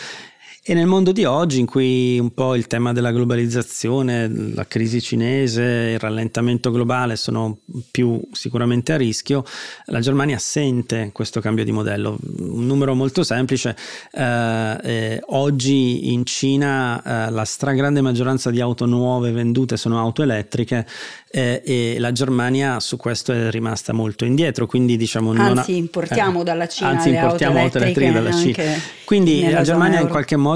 e 0.63 0.75
nel 0.75 0.85
mondo 0.85 1.11
di 1.11 1.25
oggi, 1.25 1.59
in 1.59 1.65
cui 1.65 2.19
un 2.19 2.35
po' 2.35 2.53
il 2.53 2.67
tema 2.67 2.93
della 2.93 3.11
globalizzazione, 3.11 4.31
la 4.53 4.67
crisi 4.67 5.01
cinese, 5.01 5.63
il 5.93 5.97
rallentamento 5.97 6.69
globale 6.69 7.15
sono 7.15 7.61
più 7.89 8.21
sicuramente 8.31 8.93
a 8.93 8.97
rischio, 8.97 9.43
la 9.85 9.99
Germania 10.01 10.37
sente 10.37 11.09
questo 11.13 11.41
cambio 11.41 11.63
di 11.63 11.71
modello. 11.71 12.15
Un 12.37 12.67
numero 12.67 12.93
molto 12.93 13.23
semplice, 13.23 13.75
eh, 14.11 14.77
eh, 14.83 15.23
oggi 15.29 16.13
in 16.13 16.27
Cina 16.27 17.01
eh, 17.01 17.31
la 17.31 17.43
stragrande 17.43 18.01
maggioranza 18.01 18.51
di 18.51 18.61
auto 18.61 18.85
nuove 18.85 19.31
vendute 19.31 19.77
sono 19.77 19.97
auto 19.97 20.21
elettriche 20.21 20.85
eh, 21.31 21.63
e 21.65 21.95
la 21.97 22.11
Germania 22.11 22.79
su 22.79 22.97
questo 22.97 23.33
è 23.33 23.49
rimasta 23.49 23.93
molto 23.93 24.25
indietro, 24.25 24.67
quindi 24.67 24.95
diciamo 24.95 25.31
anzi 25.31 25.71
ha, 25.71 25.75
importiamo 25.75 26.43
dalla 26.43 26.67
Cina 26.67 26.89
anzi 26.89 27.09
importiamo 27.09 27.57
auto 27.57 27.77
elettriche 27.79 28.11
dalla 28.11 28.31
Cina. 28.31 28.99
Quindi 29.05 29.49
la 29.49 29.63
Germania 29.63 29.99
in 29.99 30.07
qualche 30.07 30.37
modo 30.37 30.49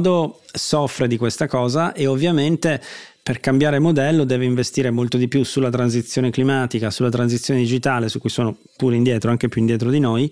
soffre 0.51 1.07
di 1.07 1.17
questa 1.17 1.47
cosa 1.47 1.93
e 1.93 2.07
ovviamente 2.07 2.81
per 3.21 3.39
cambiare 3.39 3.79
modello 3.79 4.23
deve 4.23 4.45
investire 4.45 4.91
molto 4.91 5.17
di 5.17 5.27
più 5.27 5.43
sulla 5.43 5.71
transizione 5.71 6.29
climatica, 6.29 6.91
sulla 6.91 7.09
transizione 7.09 7.61
digitale, 7.61 8.07
su 8.07 8.19
cui 8.19 8.29
sono 8.29 8.55
pure 8.77 8.95
indietro, 8.95 9.31
anche 9.31 9.49
più 9.49 9.61
indietro 9.61 9.89
di 9.89 9.99
noi, 9.99 10.31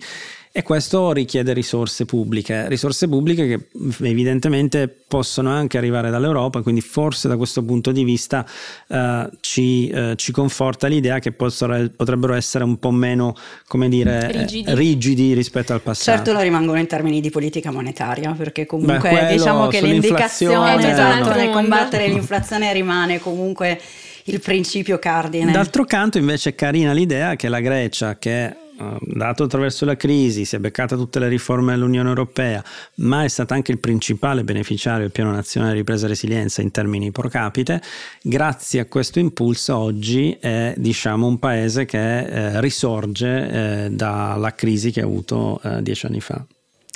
e 0.56 0.62
questo 0.62 1.10
richiede 1.10 1.52
risorse 1.52 2.04
pubbliche, 2.04 2.68
risorse 2.68 3.08
pubbliche 3.08 3.48
che 3.48 3.66
evidentemente 4.06 4.86
possono 4.86 5.50
anche 5.50 5.78
arrivare 5.78 6.10
dall'Europa, 6.10 6.62
quindi 6.62 6.80
forse 6.80 7.26
da 7.26 7.36
questo 7.36 7.64
punto 7.64 7.90
di 7.90 8.04
vista 8.04 8.46
eh, 8.86 9.30
ci, 9.40 9.88
eh, 9.88 10.12
ci, 10.14 10.30
conforta 10.30 10.86
l'idea 10.86 11.18
che 11.18 11.32
possono, 11.32 11.90
potrebbero 11.96 12.34
essere 12.34 12.62
un 12.62 12.78
po' 12.78 12.92
meno, 12.92 13.34
come 13.66 13.88
dire, 13.88 14.30
rigidi. 14.30 14.74
rigidi. 14.76 15.34
rispetto 15.34 15.72
al 15.72 15.80
passato. 15.80 16.16
Certo 16.16 16.32
lo 16.32 16.40
rimangono 16.40 16.78
in 16.78 16.86
termini 16.86 17.20
di 17.20 17.30
politica 17.30 17.72
monetaria, 17.72 18.30
perché 18.30 18.64
comunque 18.64 19.10
Beh, 19.10 19.32
diciamo 19.32 19.66
che 19.66 19.80
l'indicazione 19.80 20.88
esatto, 20.88 21.34
nel 21.34 21.50
combattere 21.50 22.06
l'inflazione 22.06 22.72
rimane 22.72 23.18
comunque 23.18 23.80
il 24.26 24.38
principio 24.38 25.00
cardine. 25.00 25.50
D'altro 25.50 25.84
canto 25.84 26.18
invece 26.18 26.50
è 26.50 26.54
carina 26.54 26.92
l'idea 26.92 27.34
che 27.34 27.48
la 27.48 27.58
Grecia, 27.58 28.18
che 28.18 28.62
dato 29.00 29.44
attraverso 29.44 29.84
la 29.84 29.96
crisi, 29.96 30.44
si 30.44 30.56
è 30.56 30.58
beccata 30.58 30.96
tutte 30.96 31.18
le 31.18 31.28
riforme 31.28 31.72
dell'Unione 31.72 32.08
Europea, 32.08 32.62
ma 32.96 33.24
è 33.24 33.28
stata 33.28 33.54
anche 33.54 33.72
il 33.72 33.78
principale 33.78 34.44
beneficiario 34.44 35.02
del 35.02 35.12
Piano 35.12 35.30
Nazionale 35.30 35.72
di 35.72 35.78
Ripresa 35.78 36.06
e 36.06 36.08
Resilienza 36.08 36.62
in 36.62 36.70
termini 36.70 37.10
pro 37.10 37.28
capite, 37.28 37.80
grazie 38.22 38.80
a 38.80 38.86
questo 38.86 39.18
impulso 39.18 39.76
oggi 39.76 40.36
è 40.40 40.74
diciamo, 40.76 41.26
un 41.26 41.38
paese 41.38 41.84
che 41.84 42.18
eh, 42.18 42.60
risorge 42.60 43.84
eh, 43.84 43.90
dalla 43.90 44.54
crisi 44.54 44.90
che 44.90 45.00
ha 45.00 45.04
avuto 45.04 45.60
eh, 45.62 45.82
dieci 45.82 46.06
anni 46.06 46.20
fa. 46.20 46.44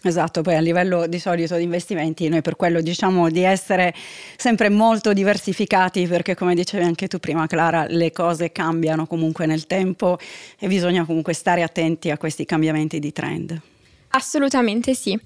Esatto, 0.04 0.42
poi 0.42 0.54
a 0.54 0.60
livello 0.60 1.08
di 1.08 1.18
solito 1.18 1.56
di 1.56 1.64
investimenti 1.64 2.28
noi 2.28 2.40
per 2.40 2.54
quello 2.54 2.80
diciamo 2.80 3.28
di 3.30 3.42
essere 3.42 3.92
sempre 4.36 4.68
molto 4.68 5.12
diversificati 5.12 6.06
perché 6.06 6.36
come 6.36 6.54
dicevi 6.54 6.84
anche 6.84 7.08
tu 7.08 7.18
prima 7.18 7.48
Clara 7.48 7.84
le 7.88 8.12
cose 8.12 8.52
cambiano 8.52 9.06
comunque 9.06 9.46
nel 9.46 9.66
tempo 9.66 10.16
e 10.56 10.68
bisogna 10.68 11.04
comunque 11.04 11.32
stare 11.32 11.62
attenti 11.62 12.10
a 12.10 12.16
questi 12.16 12.44
cambiamenti 12.44 13.00
di 13.00 13.12
trend. 13.12 13.60
Assolutamente 14.10 14.94
sì. 14.94 15.18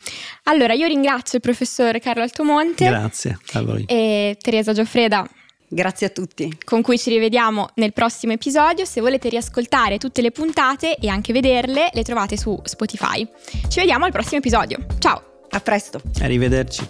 Allora 0.45 0.73
io 0.73 0.87
ringrazio 0.87 1.37
il 1.37 1.45
professor 1.45 1.99
Carlo 1.99 2.23
Altomonte. 2.23 2.87
Grazie 2.87 3.39
a 3.53 3.63
voi. 3.63 3.85
E 3.87 4.37
Teresa 4.41 4.73
Gioffreda 4.73 5.29
Grazie 5.75 6.09
a 6.09 6.11
tutti. 6.11 6.59
Con 6.63 6.83
cui 6.83 6.99
ci 6.99 7.09
rivediamo 7.09 7.71
nel 7.77 7.95
prossimo 7.95 8.35
episodio. 8.35 8.85
Se 8.85 9.01
volete 9.01 9.31
riascoltare 9.31 9.97
tutte 9.97 10.21
le 10.21 10.31
puntate 10.31 10.97
e 10.97 11.09
anche 11.09 11.33
vederle, 11.33 11.89
le 11.95 12.03
trovate 12.03 12.37
su 12.37 12.61
Spotify. 12.63 13.27
Ci 13.69 13.81
vediamo 13.81 14.05
al 14.05 14.13
prossimo 14.13 14.37
episodio. 14.37 14.85
Ciao. 14.99 15.23
A 15.49 15.61
presto. 15.61 16.03
Arrivederci. 16.21 16.87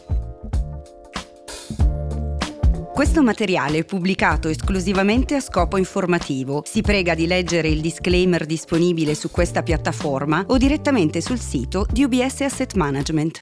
Questo 2.93 3.23
materiale 3.23 3.79
è 3.79 3.85
pubblicato 3.85 4.49
esclusivamente 4.49 5.37
a 5.37 5.41
scopo 5.41 5.77
informativo. 5.77 6.63
Si 6.67 6.83
prega 6.83 7.15
di 7.15 7.29
leggere 7.29 7.69
il 7.69 7.81
disclaimer 7.81 8.45
disponibile 8.45 9.15
su 9.15 9.31
questa 9.31 9.63
piattaforma 9.63 10.45
o 10.49 10.57
direttamente 10.59 11.21
sul 11.21 11.39
sito 11.39 11.87
di 11.89 12.03
UBS 12.03 12.41
Asset 12.41 12.75
Management. 12.75 13.39